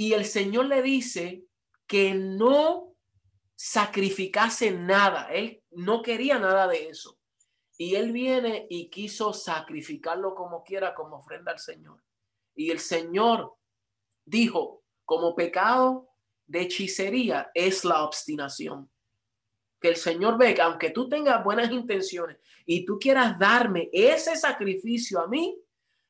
[0.00, 1.44] y el Señor le dice
[1.86, 2.94] que no
[3.54, 5.28] sacrificase nada.
[5.30, 7.18] Él no quería nada de eso.
[7.76, 12.02] Y él viene y quiso sacrificarlo como quiera, como ofrenda al Señor.
[12.54, 13.58] Y el Señor
[14.24, 16.08] dijo, como pecado
[16.46, 18.90] de hechicería es la obstinación.
[19.78, 24.34] Que el Señor ve que aunque tú tengas buenas intenciones y tú quieras darme ese
[24.34, 25.62] sacrificio a mí,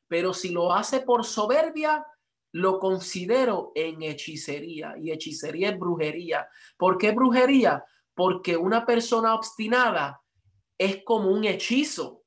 [0.06, 2.06] pero si lo hace por soberbia,
[2.52, 6.48] lo considero en hechicería y hechicería es brujería.
[6.76, 7.84] ¿Por qué brujería?
[8.14, 10.20] Porque una persona obstinada
[10.76, 12.24] es como un hechizo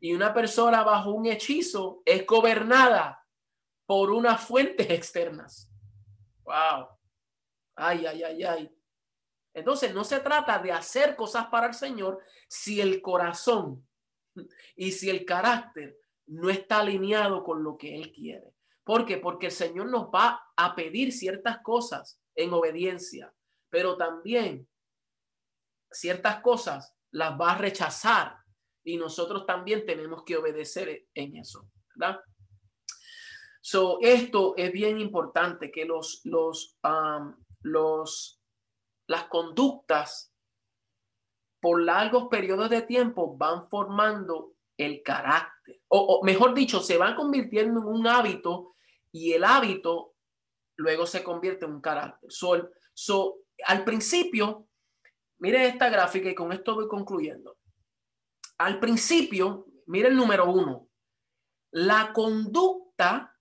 [0.00, 3.24] y una persona bajo un hechizo es gobernada
[3.86, 5.70] por unas fuentes externas.
[6.42, 6.88] Wow.
[7.76, 8.78] Ay, ay, ay, ay.
[9.54, 13.86] Entonces no se trata de hacer cosas para el Señor si el corazón
[14.76, 15.96] y si el carácter
[16.26, 18.53] no está alineado con lo que Él quiere.
[18.84, 19.16] ¿Por qué?
[19.16, 23.34] Porque el Señor nos va a pedir ciertas cosas en obediencia,
[23.70, 24.68] pero también
[25.90, 28.36] ciertas cosas las va a rechazar
[28.84, 32.20] y nosotros también tenemos que obedecer en eso, ¿verdad?
[33.62, 38.42] So, esto es bien importante que los, los, um, los,
[39.06, 40.34] las conductas
[41.60, 47.14] por largos periodos de tiempo van formando el carácter, o, o, mejor dicho, se van
[47.14, 48.73] convirtiendo en un hábito
[49.14, 50.16] y el hábito
[50.76, 52.28] luego se convierte en un carácter.
[52.32, 54.66] So, so, al principio,
[55.38, 57.56] mire esta gráfica y con esto voy concluyendo.
[58.58, 60.88] Al principio, mire el número uno,
[61.70, 63.38] la conducta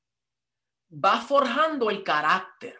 [0.91, 2.77] va forjando el carácter.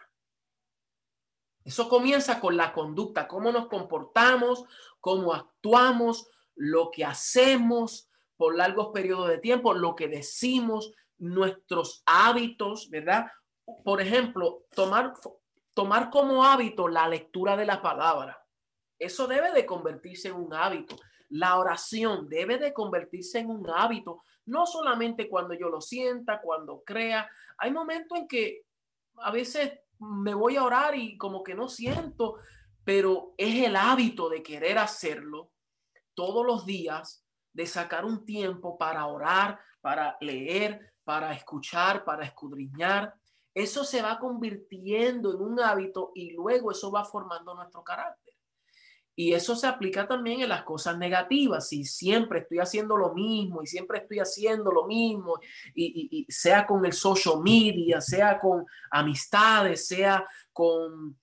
[1.64, 4.66] Eso comienza con la conducta, cómo nos comportamos,
[5.00, 10.92] cómo actuamos, lo que hacemos por largos periodos de tiempo, lo que decimos,
[11.24, 13.26] nuestros hábitos, ¿verdad?
[13.82, 15.14] Por ejemplo, tomar,
[15.72, 18.38] tomar como hábito la lectura de la palabra.
[18.98, 20.96] Eso debe de convertirse en un hábito.
[21.30, 26.82] La oración debe de convertirse en un hábito, no solamente cuando yo lo sienta, cuando
[26.84, 27.28] crea.
[27.58, 28.66] Hay momentos en que
[29.16, 32.36] a veces me voy a orar y como que no siento,
[32.84, 35.50] pero es el hábito de querer hacerlo
[36.12, 43.14] todos los días, de sacar un tiempo para orar, para leer, para escuchar, para escudriñar.
[43.54, 48.34] eso se va convirtiendo en un hábito y luego eso va formando nuestro carácter.
[49.16, 51.68] Y eso se aplica también en las cosas negativas.
[51.68, 55.38] Si siempre estoy haciendo lo mismo y siempre estoy haciendo lo mismo,
[55.72, 61.16] y, sea con el social media, sea con amistades, sea con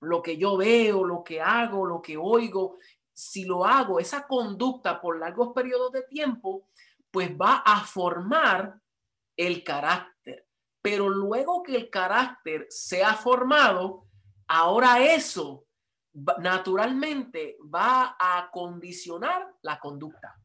[0.00, 2.78] lo que yo veo, lo que hago, lo que oigo,
[3.12, 6.68] si lo hago, esa conducta por largos periodos de tiempo,
[7.10, 8.78] pues va a formar
[9.36, 10.46] el carácter.
[10.82, 14.06] Pero luego que el carácter se ha formado,
[14.46, 15.66] ahora eso
[16.38, 20.40] naturalmente va a condicionar la conducta.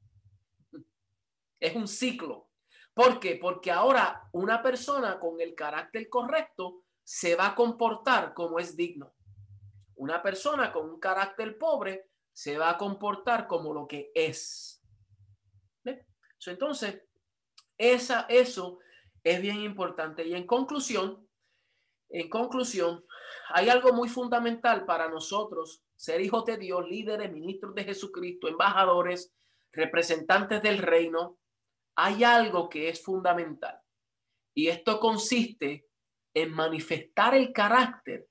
[1.60, 2.50] Es un ciclo.
[2.94, 3.38] ¿Por qué?
[3.42, 9.14] Porque ahora una persona con el carácter correcto se va a comportar como es digno.
[9.96, 14.82] Una persona con un carácter pobre se va a comportar como lo que es.
[16.46, 17.04] Entonces,
[17.82, 18.80] esa, eso
[19.24, 20.28] es bien importante.
[20.28, 21.28] Y en conclusión,
[22.10, 23.04] en conclusión,
[23.50, 29.34] hay algo muy fundamental para nosotros, ser hijos de Dios, líderes, ministros de Jesucristo, embajadores,
[29.72, 31.40] representantes del reino.
[31.96, 33.82] Hay algo que es fundamental
[34.54, 35.88] y esto consiste
[36.34, 38.28] en manifestar el carácter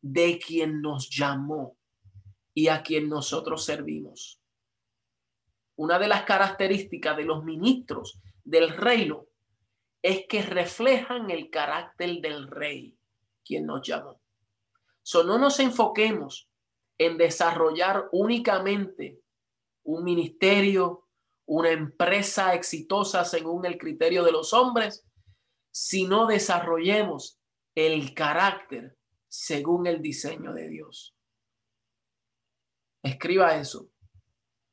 [0.00, 1.76] de quien nos llamó
[2.52, 4.40] y a quien nosotros servimos.
[5.76, 9.26] Una de las características de los ministros del reino
[10.02, 12.96] es que reflejan el carácter del rey,
[13.44, 14.20] quien nos llamó.
[15.02, 16.48] So, no nos enfoquemos
[16.98, 19.20] en desarrollar únicamente
[19.82, 21.08] un ministerio,
[21.46, 25.06] una empresa exitosa según el criterio de los hombres,
[25.70, 27.38] sino desarrollemos
[27.74, 28.96] el carácter
[29.28, 31.14] según el diseño de Dios.
[33.02, 33.88] Escriba eso.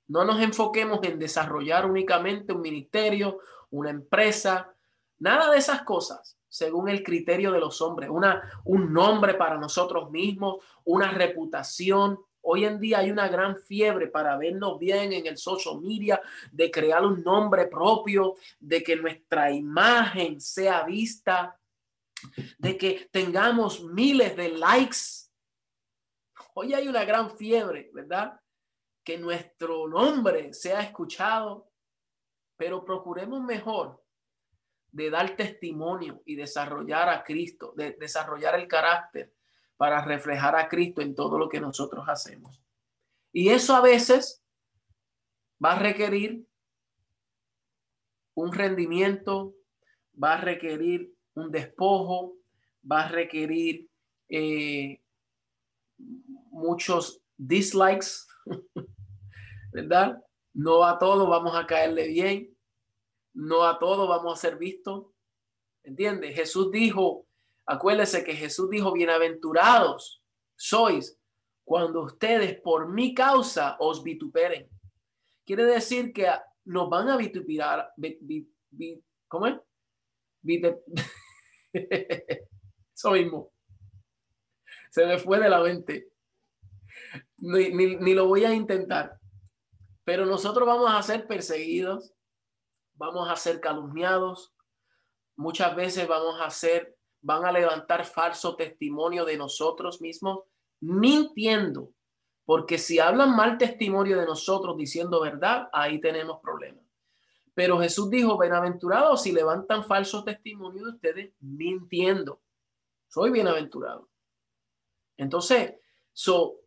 [0.07, 3.39] No nos enfoquemos en desarrollar únicamente un ministerio,
[3.71, 4.73] una empresa,
[5.19, 10.11] nada de esas cosas, según el criterio de los hombres, una, un nombre para nosotros
[10.11, 12.19] mismos, una reputación.
[12.41, 16.69] Hoy en día hay una gran fiebre para vernos bien en el social media, de
[16.69, 21.57] crear un nombre propio, de que nuestra imagen sea vista,
[22.57, 25.29] de que tengamos miles de likes.
[26.53, 28.39] Hoy hay una gran fiebre, ¿verdad?
[29.03, 31.70] Que nuestro nombre sea escuchado,
[32.61, 33.99] pero procuremos mejor
[34.91, 39.33] de dar testimonio y desarrollar a Cristo, de desarrollar el carácter
[39.77, 42.61] para reflejar a Cristo en todo lo que nosotros hacemos.
[43.33, 44.43] Y eso a veces
[45.63, 46.45] va a requerir
[48.35, 49.55] un rendimiento,
[50.23, 52.35] va a requerir un despojo,
[52.89, 53.89] va a requerir
[54.29, 55.01] eh,
[56.51, 58.27] muchos dislikes,
[59.73, 60.23] ¿verdad?
[60.53, 62.50] No a todo vamos a caerle bien,
[63.33, 65.07] no a todo vamos a ser vistos.
[65.83, 66.33] ¿Entiende?
[66.33, 67.27] Jesús dijo,
[67.65, 70.23] acuérdese que Jesús dijo, bienaventurados
[70.55, 71.17] sois
[71.63, 74.69] cuando ustedes por mi causa os vituperen.
[75.45, 76.27] Quiere decir que
[76.65, 77.91] nos van a vituperar.
[79.27, 79.55] ¿Cómo es?
[82.93, 83.51] Eso mismo.
[84.91, 86.11] Se me fue de la mente.
[87.37, 89.19] ni lo voy a intentar.
[90.03, 92.13] Pero nosotros vamos a ser perseguidos
[92.95, 94.53] vamos a ser calumniados,
[95.35, 100.43] muchas veces vamos a ser, van a levantar falso testimonio de nosotros mismos,
[100.79, 101.91] mintiendo,
[102.45, 106.83] porque si hablan mal testimonio de nosotros diciendo verdad, ahí tenemos problemas.
[107.53, 112.41] Pero Jesús dijo, bienaventurados si levantan falso testimonio de ustedes mintiendo.
[113.07, 114.09] Soy bienaventurado.
[115.17, 115.73] Entonces,
[116.13, 116.61] eso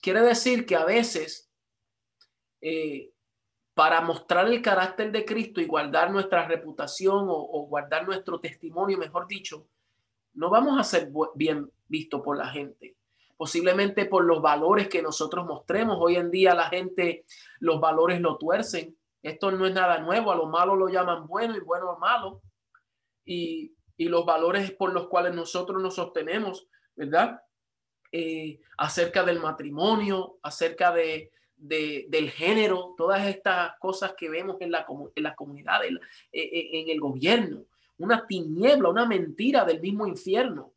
[0.00, 1.50] quiere decir que a veces
[2.60, 3.11] eh,
[3.74, 9.26] para mostrar el carácter de Cristo y guardar nuestra reputación o, guardar nuestro testimonio, mejor
[9.26, 9.66] dicho,
[10.34, 12.96] no vamos a ser bien vistos por la gente.
[13.36, 15.96] Posiblemente por los valores que nosotros mostremos.
[16.00, 17.24] Hoy en día la gente,
[17.60, 18.96] los valores lo tuercen.
[19.22, 20.30] Esto no es nada nuevo.
[20.30, 22.42] A lo malo lo llaman bueno y bueno malo.
[23.24, 27.40] Y, y los valores por los cuales nosotros nos sostenemos, ¿verdad?
[28.12, 31.32] Eh, acerca del matrimonio, acerca de,
[31.62, 34.84] del género, todas estas cosas que vemos en la,
[35.14, 35.98] en la comunidad, en,
[36.32, 37.64] el gobierno,
[37.98, 40.72] una tiniebla, una mentira del mismo infierno.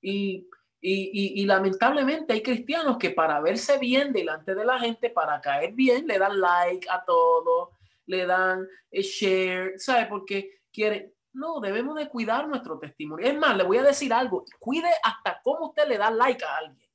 [0.00, 0.48] Y,
[0.80, 6.06] y, lamentablemente hay cristianos que para verse bien delante de la gente, para caer bien,
[6.06, 7.72] le dan like a todo,
[8.06, 10.06] le dan eh, share, ¿sabe?
[10.06, 13.26] Porque quieren, no, debemos de cuidar nuestro testimonio.
[13.26, 16.56] Es más, le voy a decir algo, cuide hasta cómo usted le da like a
[16.56, 16.90] alguien,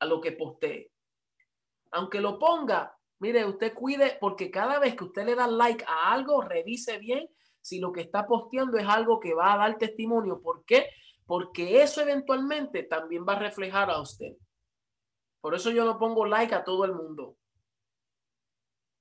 [0.00, 0.90] a lo que postee
[1.90, 6.12] aunque lo ponga, mire, usted cuide porque cada vez que usted le da like a
[6.12, 7.28] algo, revise bien
[7.60, 10.40] si lo que está posteando es algo que va a dar testimonio.
[10.40, 10.88] ¿Por qué?
[11.28, 14.32] porque eso eventualmente también va a reflejar a usted.
[15.42, 17.36] Por eso yo no pongo like a todo el mundo.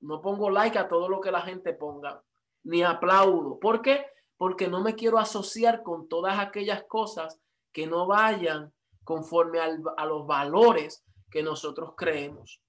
[0.01, 2.21] No pongo like a todo lo que la gente ponga,
[2.63, 3.57] ni aplaudo.
[3.59, 4.07] ¿Por qué?
[4.35, 7.39] Porque no me quiero asociar con todas aquellas cosas
[7.71, 8.73] que no vayan
[9.05, 12.61] conforme a los valores que nosotros creemos.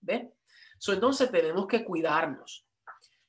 [0.00, 0.32] ¿Ve?
[0.88, 2.66] entonces tenemos que cuidarnos.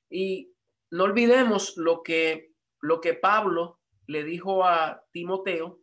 [0.09, 0.51] Y
[0.91, 2.51] no olvidemos lo que,
[2.81, 5.79] lo que Pablo le dijo a Timoteo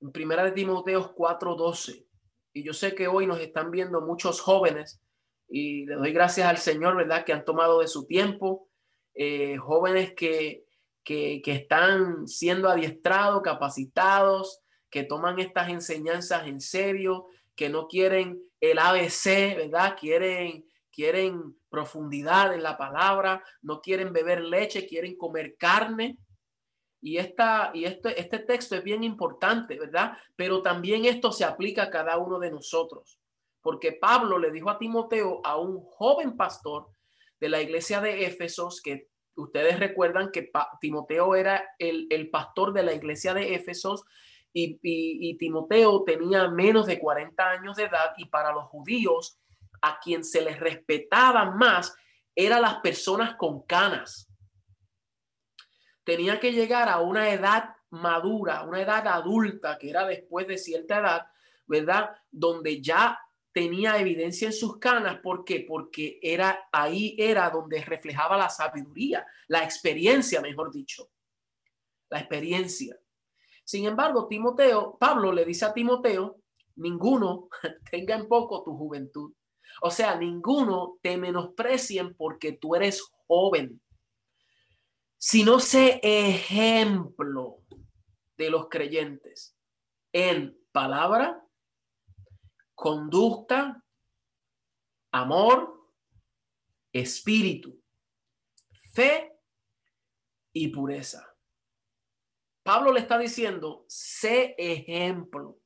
[0.00, 2.06] en primera de Timoteo 4:12.
[2.52, 5.00] Y yo sé que hoy nos están viendo muchos jóvenes
[5.48, 7.24] y le doy gracias al Señor, ¿verdad?
[7.24, 8.68] Que han tomado de su tiempo,
[9.14, 10.64] eh, jóvenes que,
[11.04, 18.42] que, que están siendo adiestrados, capacitados, que toman estas enseñanzas en serio, que no quieren
[18.60, 19.96] el ABC, ¿verdad?
[19.98, 26.18] Quieren, quieren profundidad en la palabra, no quieren beber leche, quieren comer carne.
[27.00, 30.16] Y, esta, y este, este texto es bien importante, ¿verdad?
[30.34, 33.20] Pero también esto se aplica a cada uno de nosotros,
[33.60, 36.88] porque Pablo le dijo a Timoteo, a un joven pastor
[37.38, 40.50] de la iglesia de Éfesos, que ustedes recuerdan que
[40.80, 44.04] Timoteo era el, el pastor de la iglesia de Éfesos,
[44.58, 49.38] y, Timoteo tenía menos de 40 años de edad y para los judíos
[49.82, 51.94] a quien se les respetaba más
[52.34, 54.28] eran las personas con canas.
[56.04, 61.00] Tenía que llegar a una edad madura, una edad adulta, que era después de cierta
[61.00, 61.26] edad,
[61.66, 62.16] ¿verdad?
[62.30, 63.18] Donde ya
[63.52, 65.18] tenía evidencia en sus canas.
[65.20, 65.64] ¿Por qué?
[65.68, 71.10] Porque era ahí era donde reflejaba la sabiduría, la experiencia, mejor dicho.
[72.08, 72.98] La experiencia.
[73.66, 76.36] Sin embargo, Timoteo, Pablo le dice a Timoteo,
[76.76, 77.48] ninguno
[77.90, 79.34] tenga en poco tu juventud.
[79.82, 83.82] O sea, ninguno te menosprecien porque tú eres joven,
[85.18, 87.64] sino sé ejemplo
[88.36, 89.58] de los creyentes
[90.12, 91.44] en palabra,
[92.72, 93.82] conducta,
[95.10, 95.90] amor,
[96.92, 97.82] espíritu,
[98.92, 99.36] fe
[100.52, 101.35] y pureza.
[102.66, 105.60] Pablo le está diciendo, sé ejemplo.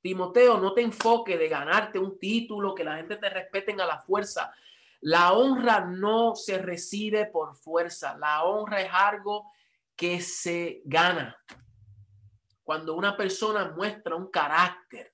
[0.00, 3.98] Timoteo, no te enfoque de ganarte un título, que la gente te respeten a la
[3.98, 4.54] fuerza.
[5.00, 8.16] La honra no se recibe por fuerza.
[8.16, 9.50] La honra es algo
[9.96, 11.36] que se gana.
[12.62, 15.10] Cuando una persona muestra un carácter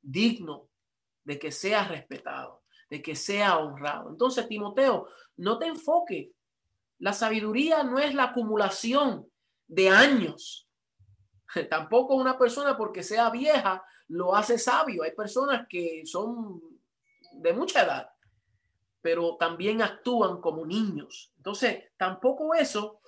[0.00, 0.68] digno
[1.24, 4.08] de que sea respetado, de que sea honrado.
[4.08, 6.30] Entonces, Timoteo, no te enfoque.
[7.00, 9.29] La sabiduría no es la acumulación
[9.70, 10.68] de años.
[11.70, 15.04] Tampoco una persona porque sea vieja lo hace sabio.
[15.04, 16.60] Hay personas que son
[17.32, 18.10] de mucha edad,
[19.00, 21.32] pero también actúan como niños.
[21.36, 23.00] Entonces, tampoco eso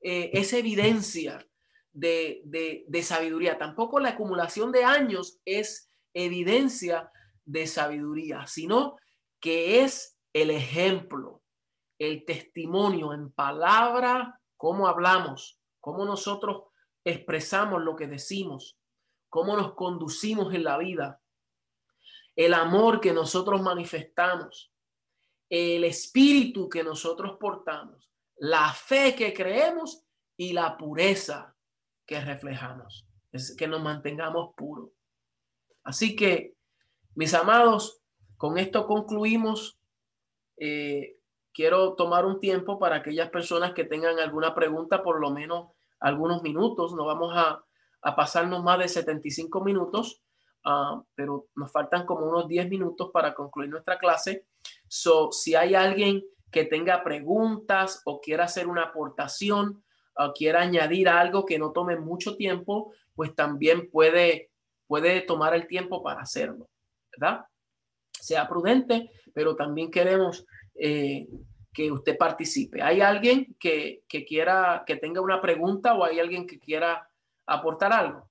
[0.00, 1.44] eh, es evidencia
[1.92, 3.56] de, de, de sabiduría.
[3.56, 7.10] Tampoco la acumulación de años es evidencia
[7.46, 8.96] de sabiduría, sino
[9.40, 11.42] que es el ejemplo,
[11.98, 16.64] el testimonio en palabra cómo hablamos, cómo nosotros
[17.04, 18.78] expresamos lo que decimos,
[19.28, 21.20] cómo nos conducimos en la vida,
[22.36, 24.72] el amor que nosotros manifestamos,
[25.48, 30.02] el espíritu que nosotros portamos, la fe que creemos
[30.36, 31.54] y la pureza
[32.06, 34.90] que reflejamos, es que nos mantengamos puros.
[35.84, 36.56] Así que,
[37.14, 38.00] mis amados,
[38.36, 39.78] con esto concluimos.
[40.56, 41.18] Eh,
[41.54, 45.68] quiero tomar un tiempo para aquellas personas que tengan alguna pregunta, por lo menos
[46.00, 46.92] algunos minutos.
[46.94, 47.64] No vamos a,
[48.16, 50.20] pasarnos más de 75 minutos,
[50.66, 54.46] ah, pero nos faltan como unos 10 minutos para concluir nuestra clase.
[54.88, 59.82] So, si hay alguien que tenga preguntas o quiera hacer una aportación
[60.16, 64.50] o quiera añadir algo que no tome mucho tiempo, pues también puede,
[64.86, 66.68] puede tomar el tiempo para hacerlo,
[67.10, 67.46] ¿verdad?
[68.12, 70.44] Sea prudente, pero también queremos
[70.74, 71.28] eh,
[71.72, 72.82] que usted participe.
[72.82, 77.10] ¿Hay alguien que, quiera, que tenga una pregunta o hay alguien que quiera
[77.46, 78.28] aportar algo?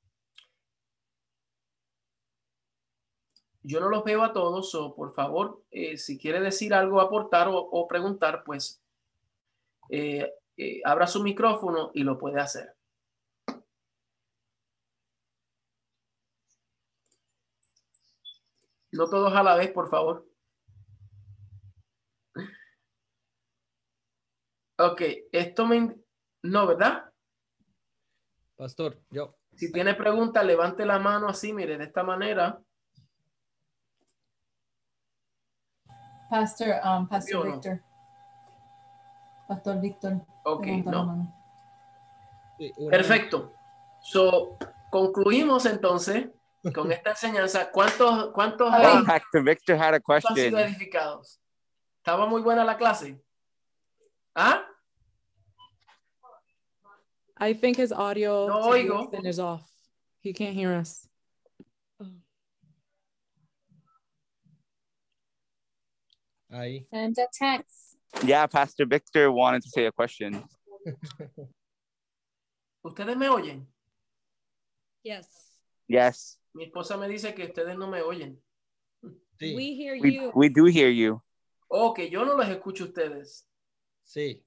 [3.62, 7.48] Yo no los veo a todos, o por favor, eh, si quiere decir algo, aportar
[7.50, 8.82] o, preguntar, pues
[9.90, 10.32] eh,
[10.84, 12.76] abra su micrófono y lo puede hacer.
[18.94, 20.33] No todos a la vez, por favor.
[24.84, 25.96] Ok, esto me...
[26.44, 27.06] No, ¿verdad?
[28.58, 29.38] Pastor, yo.
[29.56, 32.60] Si tiene pregunta, levante la mano así, mire, de esta manera.
[36.30, 37.84] Pastor, um, Pastor Víctor.
[39.48, 40.26] Pastor Víctor.
[40.44, 41.34] Ok, no.
[42.90, 43.54] Perfecto.
[44.02, 44.58] So,
[44.92, 46.28] concluimos entonces
[46.74, 47.72] con esta enseñanza.
[47.72, 50.36] ¿Cuántos, cuántos, oh, Victor had a question.
[50.36, 51.40] sido edificados?
[52.00, 53.24] ¿Estaba muy buena la clase?
[54.36, 54.68] ¿Ah?
[57.44, 59.26] I think his audio no oigo.
[59.26, 59.70] is off.
[60.22, 61.06] He can't hear us.
[62.02, 62.08] Oh.
[66.54, 66.86] Ahí.
[66.90, 67.98] Send a text.
[68.24, 70.42] Yeah, Pastor Victor wanted to say a question.
[72.86, 73.66] ¿Ustedes me oyen?
[75.04, 75.28] Yes.
[75.90, 76.38] Yes.
[76.56, 78.38] Mi esposa me dice que ustedes no me oyen.
[79.38, 79.54] Sí.
[79.54, 80.32] We hear we, you.
[80.34, 81.22] We do hear you.
[81.70, 83.46] Oh, que yo no los escucho ustedes.
[84.06, 84.46] Sí.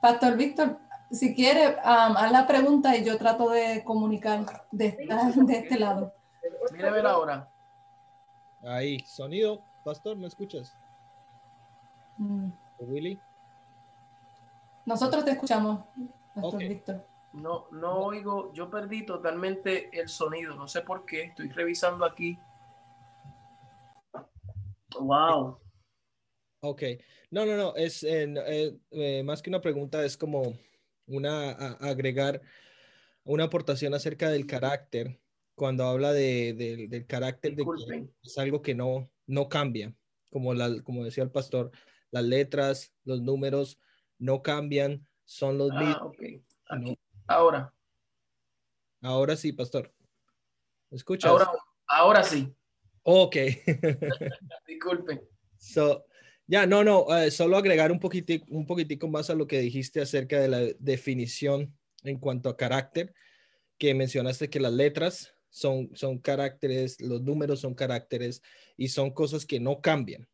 [0.00, 0.78] Pastor Víctor,
[1.10, 6.12] si quiere, um, haz la pregunta y yo trato de comunicar de, de este lado.
[6.72, 7.48] Mire ver ahora.
[8.62, 9.62] Ahí, sonido.
[9.84, 10.76] Pastor, ¿me escuchas?
[12.18, 12.50] Mm.
[12.80, 13.20] Willy.
[14.84, 15.84] Nosotros te escuchamos,
[16.34, 16.58] Pastor.
[16.58, 17.04] Víctor.
[17.32, 22.38] No, no oigo, yo perdí totalmente el sonido, no sé por qué, estoy revisando aquí.
[24.98, 25.58] Wow.
[26.60, 26.82] Ok.
[27.30, 27.76] No, no, no.
[27.76, 30.58] Es eh, eh, más que una pregunta, es como
[31.06, 32.42] una a- agregar
[33.24, 35.20] una aportación acerca del carácter.
[35.54, 38.14] Cuando habla de, del- del carácter de que Disculpen.
[38.22, 39.92] es algo que no, no cambia.
[40.30, 41.70] Como, la, como decía el pastor,
[42.10, 43.78] las letras, los números
[44.18, 46.02] no cambian, son los Ah, mismos.
[46.02, 46.22] ok.
[46.78, 46.94] No.
[47.26, 47.74] Ahora,
[49.00, 49.92] Ahora sí, pastor.
[50.90, 51.30] ¿Me escuchas?
[51.30, 51.50] ahora,
[51.86, 52.52] ahora sí.
[53.02, 53.36] Ok.
[54.66, 55.20] Disculpen.
[55.56, 56.04] So,
[56.48, 60.00] ya, no, no, eh, solo agregar un poquitico, un poquitico más a lo que dijiste
[60.00, 63.12] acerca de la definición en cuanto a carácter,
[63.76, 68.42] que mencionaste que las letras son, son caracteres, los números son caracteres
[68.78, 70.26] y son cosas que no cambian,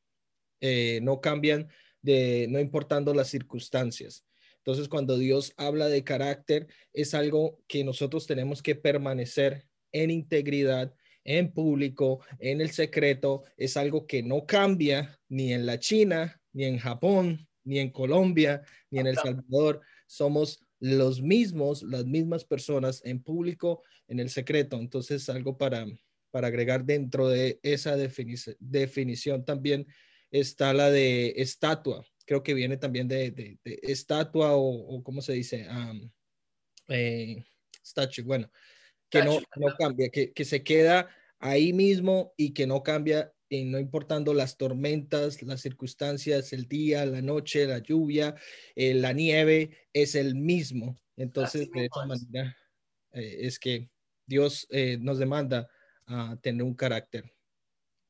[0.60, 1.68] eh, no cambian
[2.00, 4.24] de, no importando las circunstancias.
[4.58, 10.94] Entonces, cuando Dios habla de carácter, es algo que nosotros tenemos que permanecer en integridad,
[11.24, 16.64] en público, en el secreto, es algo que no cambia ni en la China, ni
[16.64, 19.80] en Japón, ni en Colombia, ni en El Salvador.
[20.06, 24.76] Somos los mismos, las mismas personas en público, en el secreto.
[24.78, 25.86] Entonces, algo para,
[26.30, 29.86] para agregar dentro de esa defini- definición también
[30.30, 32.04] está la de estatua.
[32.26, 35.66] Creo que viene también de, de- de estatua o, o, ¿cómo se dice?
[35.70, 36.10] Um,
[36.88, 37.42] eh,
[37.82, 38.50] statue, bueno,
[39.14, 41.08] que no, no cambia, que, que se queda
[41.38, 47.06] ahí mismo y que no cambia, y no importando las tormentas, las circunstancias, el día,
[47.06, 48.34] la noche, la lluvia,
[48.74, 50.98] eh, la nieve, es el mismo.
[51.16, 52.56] Entonces, de esa manera,
[53.12, 53.88] eh, es que
[54.26, 55.68] Dios eh, nos demanda
[56.06, 57.32] a tener un carácter.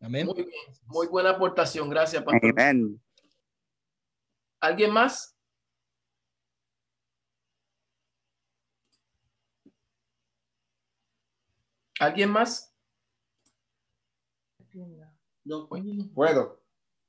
[0.00, 0.26] Amén.
[0.26, 0.48] Muy bien.
[0.86, 1.90] Muy buena aportación.
[1.90, 2.50] Gracias, pastor.
[2.50, 3.00] Amen.
[4.60, 5.33] ¿Alguien más?
[12.00, 12.74] ¿Alguien más?
[16.14, 16.62] Puedo.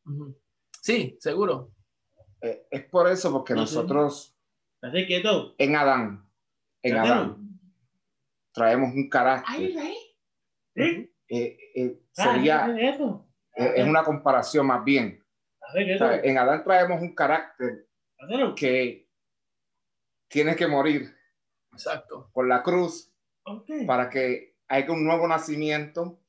[0.05, 0.37] Ujú.
[0.81, 1.71] Sí, seguro.
[2.41, 4.37] Eh, es por eso, porque No, nosotros
[5.07, 5.55] quieto.
[5.57, 6.29] en Adán,
[6.83, 6.97] en.
[6.97, 7.59] Adán,
[8.53, 9.71] traemos un carácter.
[10.75, 11.11] Eh,
[12.17, 13.27] Ah, sería, ¿qué es eso?
[13.57, 15.25] eh, es una comparación más bien.
[15.73, 17.89] En Adán traemos un carácter
[18.55, 19.09] que
[20.29, 21.13] tiene que morir
[21.73, 22.29] Exacto.
[22.33, 23.11] por la cruz
[23.87, 26.19] para que haya un nuevo nacimiento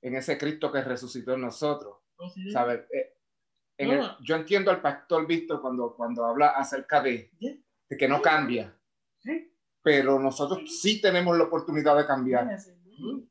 [0.00, 1.96] en ese Cristo que resucitó en nosotros.
[2.16, 2.50] Oh, sí.
[2.50, 2.80] ¿sabes?
[2.92, 3.14] Eh,
[3.78, 4.16] en el- No.
[4.22, 7.64] yo entiendo al pastor Víctor cuando, cuando habla acerca de, Sí.
[7.88, 8.76] de que no cambia,
[9.18, 9.52] Sí.
[9.82, 12.48] pero nosotros sí tenemos la oportunidad de cambiar,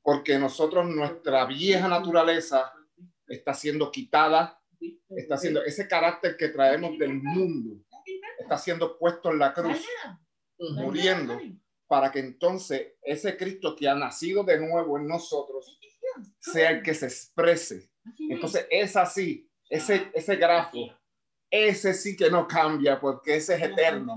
[0.01, 2.73] porque nosotros, nuestra vieja naturaleza
[3.27, 4.61] está siendo quitada,
[5.09, 7.81] está siendo ese carácter que traemos del mundo,
[8.39, 9.85] está siendo puesto en la cruz,
[10.57, 11.39] muriendo,
[11.91, 15.77] para que entonces ese Cristo que ha nacido de nuevo en nosotros
[16.39, 17.91] sea el que se exprese.
[18.29, 20.77] Entonces es así, ese, ese grafo,
[21.49, 24.15] ese sí que no cambia porque ese es eterno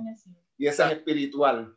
[0.56, 1.74] y ese es espiritual.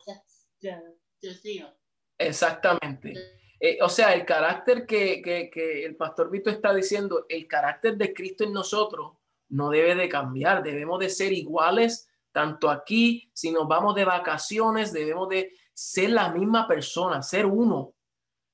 [2.19, 3.13] Exactamente.
[3.59, 7.97] Eh, o sea, el carácter que, que- que el pastor Vito está diciendo, el carácter
[7.97, 9.13] de Cristo en nosotros
[9.49, 10.61] no debe de cambiar.
[10.61, 16.29] Debemos de ser iguales, tanto aquí, si nos vamos de vacaciones, debemos de ser la
[16.31, 17.93] misma persona, ser uno,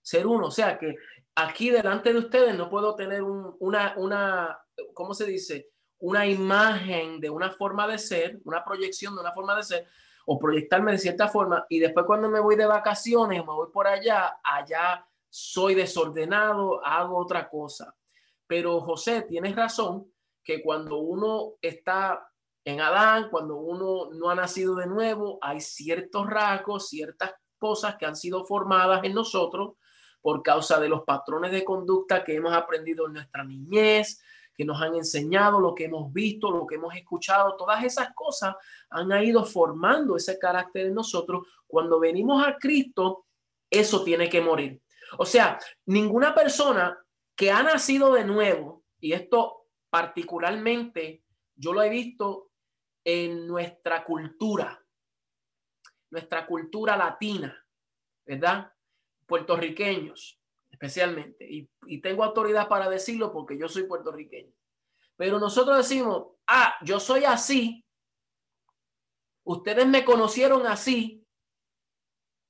[0.02, 0.48] ser uno.
[0.48, 0.98] O sea, que
[1.36, 4.60] aquí delante de ustedes no puedo tener un- una, una,
[4.94, 5.70] ¿cómo se dice?
[6.00, 9.88] Una imagen de una forma de ser, una proyección de una forma de ser,
[10.26, 13.88] o proyectarme de cierta forma y después cuando me voy de vacaciones me voy por
[13.88, 17.95] allá, allá soy desordenado, hago otra cosa.
[18.48, 20.12] Pero José, tienes razón
[20.44, 22.30] que cuando uno está
[22.65, 28.06] en Adán, cuando uno no ha nacido de nuevo, hay ciertos rasgos, ciertas cosas que
[28.06, 29.73] han sido formadas en nosotros
[30.22, 34.22] por causa de los patrones de conducta que hemos aprendido en nuestra niñez,
[34.56, 38.56] que nos han enseñado, lo que hemos visto, lo que hemos escuchado, todas esas cosas
[38.90, 41.48] han ido formando ese carácter en nosotros.
[41.68, 43.26] Cuando venimos a Cristo,
[43.69, 44.81] eso tiene que morir.
[45.18, 46.98] O sea, ninguna persona
[47.35, 51.23] que ha nacido de nuevo, y esto particularmente
[51.56, 52.52] yo lo he visto
[53.03, 54.84] en nuestra cultura,
[56.09, 57.65] nuestra cultura latina,
[58.25, 58.71] ¿verdad?
[59.25, 60.39] Puertorriqueños,
[60.69, 61.45] especialmente.
[61.49, 64.53] Y, y, tengo autoridad para decirlo porque yo soy puertorriqueño.
[65.15, 67.85] Pero nosotros decimos, ah, yo soy así.
[69.43, 71.25] Ustedes me conocieron así.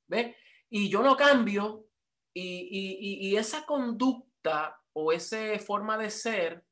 [0.07, 0.37] ¿Ve?
[0.69, 1.87] Y yo no cambio.
[2.33, 6.65] Y, y, y esa conducta o esa forma de ser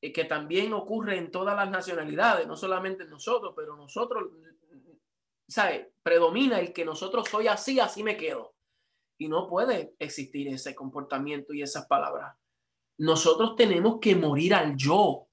[0.00, 4.30] que también ocurre en todas las nacionalidades, no solamente en nosotros, pero nosotros,
[5.46, 5.92] ¿sabe?
[6.02, 8.54] Predomina el que nosotros soy así, así me quedo.
[9.18, 12.36] Y no puede existir ese comportamiento y esas palabras.
[12.98, 15.26] Nosotros tenemos que morir al yo.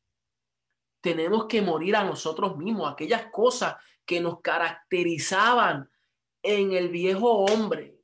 [1.01, 5.89] Tenemos que morir a nosotros mismos, aquellas cosas que nos caracterizaban
[6.41, 7.99] en el viejo hombre.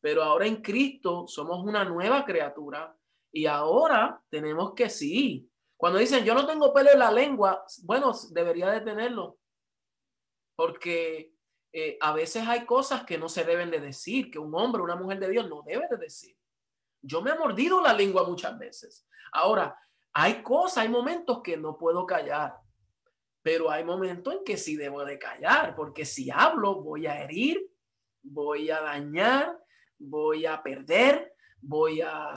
[0.00, 2.96] Pero ahora en Cristo somos una nueva criatura
[3.30, 5.49] y ahora tenemos que sí.
[5.80, 9.38] Cuando dicen yo no tengo pelo en la lengua, bueno, debería de tenerlo.
[10.54, 11.32] Porque
[11.72, 14.94] eh, a veces hay cosas que no se deben de decir, que un hombre, una
[14.94, 16.36] mujer de Dios no debe de decir.
[17.00, 19.08] Yo me he mordido la lengua muchas veces.
[19.32, 19.74] Ahora,
[20.12, 22.58] hay cosas, hay momentos que no puedo callar,
[23.40, 27.58] pero hay momentos en que sí debo de callar, porque si hablo voy a herir,
[28.22, 29.58] voy a dañar,
[29.98, 31.32] voy a perder,
[31.62, 32.34] voy a...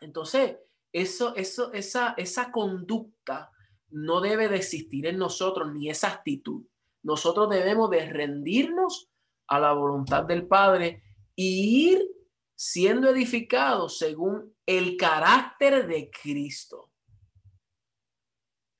[0.00, 0.56] Entonces,
[0.92, 3.50] eso, eso, esa, esa conducta
[3.88, 6.66] no debe de existir en nosotros, ni esa actitud.
[7.02, 9.10] Nosotros debemos de rendirnos
[9.48, 11.02] a la voluntad del Padre
[11.34, 12.08] y ir
[12.54, 16.92] siendo edificados según el carácter de Cristo.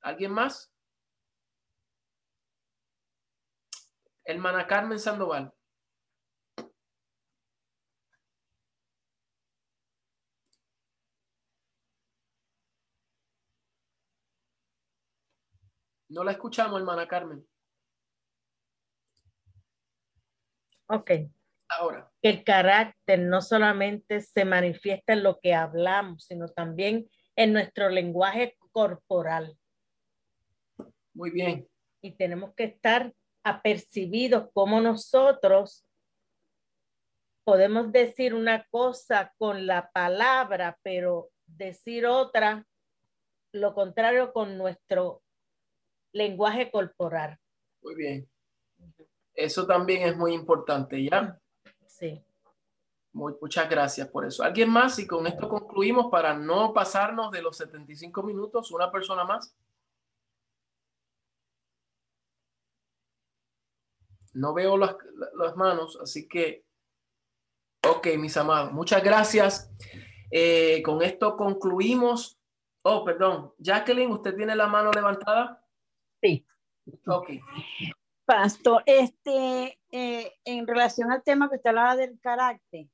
[0.01, 0.71] ¿Alguien más?
[4.23, 5.53] Hermana Carmen Sandoval.
[16.11, 17.47] No la escuchamos, hermana Carmen.
[20.87, 21.11] Ok.
[21.69, 22.11] Ahora.
[22.21, 28.57] El carácter no solamente se manifiesta en lo que hablamos, sino también en nuestro lenguaje
[28.73, 29.57] corporal.
[31.13, 31.69] Muy bien.
[32.01, 35.87] Y tenemos que estar apercibidos como nosotros
[37.45, 42.67] podemos decir una cosa con la palabra, pero decir otra,
[43.53, 45.20] lo contrario con nuestro
[46.13, 47.37] lenguaje corporal.
[47.81, 48.29] Muy bien.
[49.33, 51.39] Eso también es muy importante, ¿ya?
[51.87, 52.21] Sí.
[53.13, 54.43] Muy, muchas gracias por eso.
[54.43, 54.97] ¿Alguien más?
[54.99, 58.71] Y con esto concluimos para no pasarnos de los 75 minutos.
[58.71, 59.55] ¿Una persona más?
[64.33, 64.95] No veo las,
[65.35, 66.63] las manos, así que,
[67.85, 69.69] ok, mis amados, muchas gracias.
[70.31, 72.39] Eh, con esto concluimos.
[72.83, 73.53] Oh, perdón.
[73.57, 75.60] Jacqueline, ¿usted tiene la mano levantada?
[76.21, 76.45] Sí.
[77.07, 77.29] Ok.
[78.25, 82.87] Pastor, este, eh, en relación al tema que usted hablaba del carácter,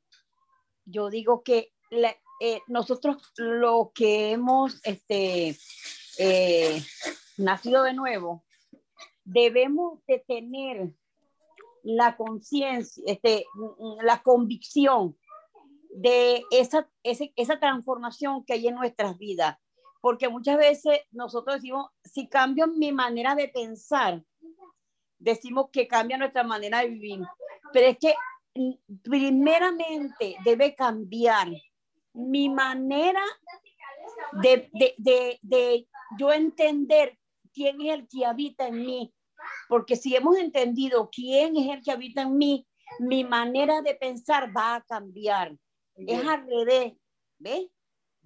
[0.86, 5.58] yo digo que la, eh, nosotros lo que hemos este,
[6.18, 6.82] eh,
[7.38, 8.46] nacido de nuevo,
[9.24, 10.94] debemos de tener
[11.84, 13.46] la conciencia, este,
[14.02, 15.18] la convicción
[15.90, 19.58] de esa, ese, esa transformación que hay en nuestras vidas.
[20.02, 24.24] Porque muchas veces nosotros decimos, si cambio mi manera de pensar,
[25.20, 27.22] decimos que cambia nuestra manera de vivir.
[27.74, 28.14] Pero es que
[28.56, 31.50] mm, primeramente debe cambiar
[32.14, 33.24] mi manera
[34.42, 35.88] de, de, de, de,
[36.18, 37.18] yo entender
[37.54, 39.14] quién es el que habita en mí.
[39.68, 42.68] Porque si hemos entendido quién es el que habita en mí,
[43.00, 45.56] mi manera de pensar va a cambiar.
[45.96, 46.94] Es al revés.
[47.40, 47.68] ¿Ves?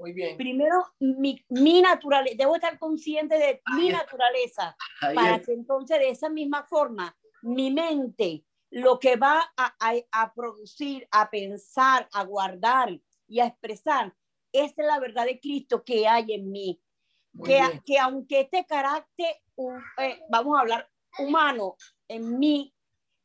[0.02, 0.36] Muy bien.
[0.36, 6.10] Primero, mi, mi naturaleza, debo estar consciente de mi naturaleza Ahí para que entonces de
[6.10, 12.23] esa misma forma mi mente lo que va a, a, a producir, a pensar, a
[12.23, 14.15] guardar y a expresar
[14.52, 16.82] es la verdad de Cristo que hay en mí.
[17.45, 19.38] Que, que aunque este carácter,
[19.98, 21.78] eh, vamos a hablar humano,
[22.10, 22.73] en mí,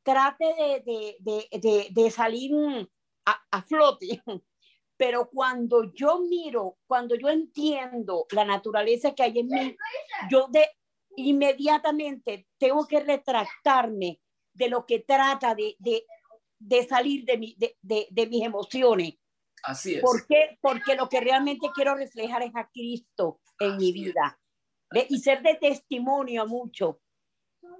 [0.04, 0.44] trate
[0.84, 2.52] de, de, de, de, salir
[3.24, 4.22] a, a flote,
[4.96, 9.76] Pero cuando yo miro, cuando yo entiendo la naturaleza que hay en mí,
[10.30, 10.68] yo de
[11.16, 14.20] inmediatamente tengo que retractarme
[14.54, 16.04] de lo que trata de, de,
[16.58, 17.76] de salir de, mi, de,
[18.10, 19.14] de, mis emociones.
[19.62, 20.02] Así es.
[20.02, 20.58] ¿Por qué?
[20.60, 24.38] Porque lo que realmente quiero reflejar es a Cristo en mi vida
[24.90, 25.06] ¿ve?
[25.08, 27.00] y ser de testimonio a mucho.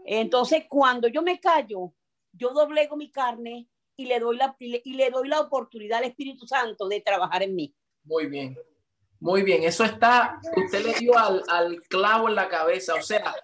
[0.05, 1.95] Entonces, cuando yo me callo,
[2.33, 6.47] yo doblego mi carne y le doy la, y le, doy la oportunidad al Espíritu
[6.47, 7.75] Santo de trabajar en mí.
[8.05, 8.57] Muy bien.
[9.21, 9.65] Muy bien.
[9.65, 12.95] Eso está, usted le dio al, al clavo en la cabeza.
[12.95, 13.35] O sea,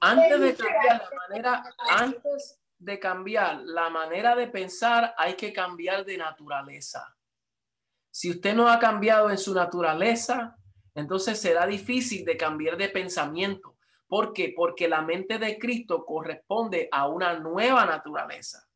[0.00, 6.04] antes de cambiar la manera, antes de cambiar la manera de pensar, hay que cambiar
[6.04, 7.16] de naturaleza.
[8.10, 10.56] Si usted no ha cambiado en su naturaleza,
[10.94, 13.76] entonces será difícil de cambiar de pensamiento.
[14.06, 14.52] ¿Por qué?
[14.56, 18.67] Porque la mente de Cristo corresponde a una nueva naturaleza.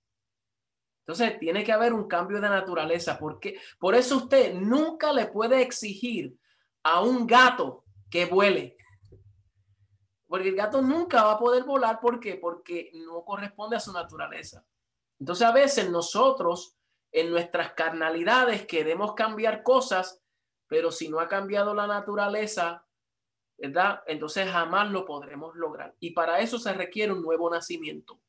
[1.06, 3.18] Entonces tiene que haber un cambio de naturaleza.
[3.18, 6.36] Porque por eso usted nunca le puede exigir
[6.82, 8.76] a un gato que vuele.
[10.26, 12.00] Porque el gato nunca va a poder volar.
[12.00, 12.36] ¿Por qué?
[12.36, 14.64] Porque no corresponde a su naturaleza.
[15.18, 16.76] Entonces a veces nosotros
[17.12, 20.22] en nuestras carnalidades queremos cambiar cosas,
[20.66, 22.86] pero si no ha cambiado la naturaleza,
[23.58, 24.02] ¿verdad?
[24.06, 25.94] Entonces jamás lo podremos lograr.
[26.00, 28.20] Y para eso se requiere un nuevo nacimiento.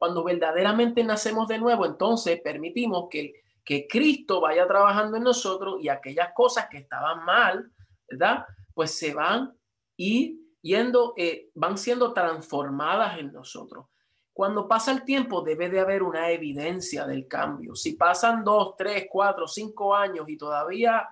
[0.00, 5.90] Cuando verdaderamente nacemos de nuevo, entonces permitimos que, que Cristo vaya trabajando en nosotros y
[5.90, 7.70] aquellas cosas que estaban mal,
[8.08, 8.46] ¿verdad?
[8.72, 9.52] Pues se van
[9.98, 13.88] y yendo, eh, van siendo transformadas en nosotros.
[14.32, 17.74] Cuando pasa el tiempo, debe de haber una evidencia del cambio.
[17.74, 21.06] Si pasan dos, tres, cuatro, cinco años y todavía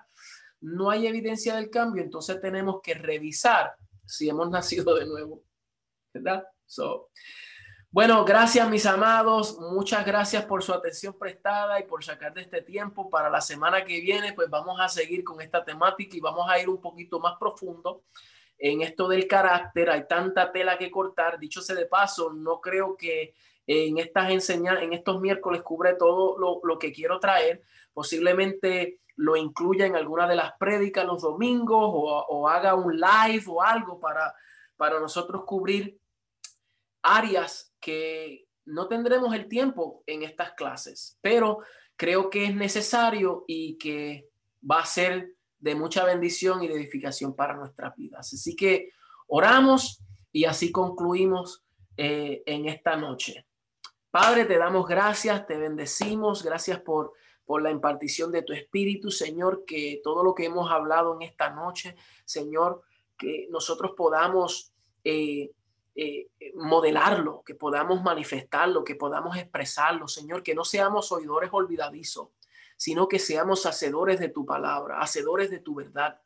[0.61, 5.43] no hay evidencia del cambio, entonces tenemos que revisar si hemos nacido de nuevo.
[6.11, 6.43] ¿Verdad?
[6.65, 7.09] So,
[7.91, 12.61] bueno, gracias mis amados, muchas gracias por su atención prestada y por sacar de este
[12.61, 13.09] tiempo.
[13.09, 16.59] Para la semana que viene, pues vamos a seguir con esta temática y vamos a
[16.59, 18.03] ir un poquito más profundo
[18.59, 19.89] en esto del carácter.
[19.89, 21.39] Hay tanta tela que cortar.
[21.39, 23.33] Dicho sea de paso, no creo que
[23.65, 27.63] en estas enseñanzas, en estos miércoles cubre todo lo, lo que quiero traer.
[27.91, 33.43] Posiblemente lo incluya en alguna de las prédicas los domingos o, o haga un live
[33.47, 34.33] o algo para,
[34.77, 35.98] para nosotros cubrir
[37.01, 41.59] áreas que no tendremos el tiempo en estas clases, pero
[41.95, 44.29] creo que es necesario y que
[44.69, 48.33] va a ser de mucha bendición y de edificación para nuestras vidas.
[48.33, 48.91] Así que
[49.27, 50.01] oramos
[50.31, 51.65] y así concluimos
[51.97, 53.45] eh, en esta noche.
[54.11, 57.13] Padre, te damos gracias, te bendecimos, gracias por,
[57.45, 61.49] por la impartición de tu espíritu, Señor, que todo lo que hemos hablado en esta
[61.49, 61.95] noche,
[62.25, 62.81] Señor,
[63.17, 64.73] que nosotros podamos
[65.03, 65.51] eh,
[66.01, 72.29] eh, modelarlo, que podamos manifestarlo, que podamos expresarlo, Señor, que no seamos oidores olvidadizos,
[72.77, 76.21] sino que seamos hacedores de tu palabra, hacedores de tu verdad,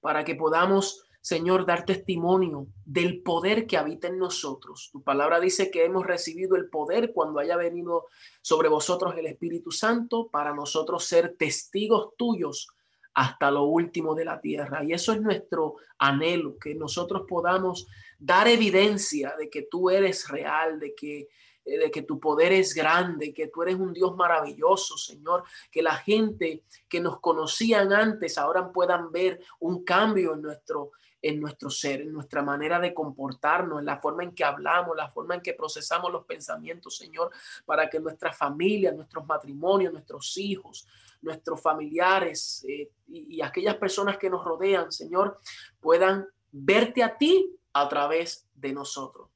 [0.00, 4.90] para que podamos, Señor, dar testimonio del poder que habita en nosotros.
[4.90, 8.06] Tu palabra dice que hemos recibido el poder cuando haya venido
[8.40, 12.66] sobre vosotros el Espíritu Santo para nosotros ser testigos tuyos
[13.14, 14.82] hasta lo último de la tierra.
[14.84, 17.86] Y eso es nuestro anhelo, que nosotros podamos
[18.24, 21.28] dar evidencia de que tú eres real, de que
[21.64, 25.80] eh, de que tu poder es grande, que tú eres un Dios maravilloso, Señor, que
[25.80, 30.92] la gente que nos conocían antes ahora puedan ver un cambio en nuestro
[31.24, 35.08] en nuestro ser, en nuestra manera de comportarnos, en la forma en que hablamos, la
[35.08, 37.30] forma en que procesamos los pensamientos, Señor,
[37.64, 40.84] para que nuestra familia, nuestros matrimonios, nuestros hijos,
[41.20, 45.38] nuestros familiares eh, y, y aquellas personas que nos rodean, Señor,
[45.80, 49.28] puedan verte a ti a través de nosotros.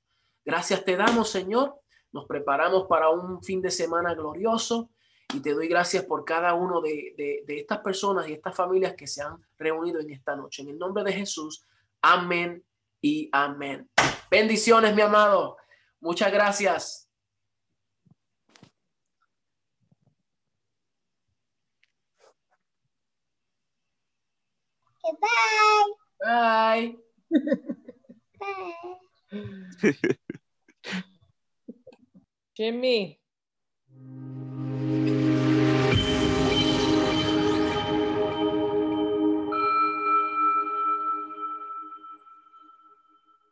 [0.44, 1.80] Gracias te damos, Señor.
[2.12, 4.90] Nos preparamos para un fin de semana glorioso
[5.34, 8.94] y te doy gracias por cada uno de, de, de, estas personas y estas familias
[8.94, 10.62] que se han reunido en esta noche.
[10.62, 11.66] En el nombre de Jesús,
[12.00, 12.64] amén
[13.00, 13.90] y amén.
[14.30, 15.56] Bendiciones, mi amado.
[16.00, 17.06] Muchas gracias.
[25.02, 25.18] Bye.
[26.20, 26.98] Bye.
[27.30, 27.76] Bye.
[32.56, 33.18] Jimmy.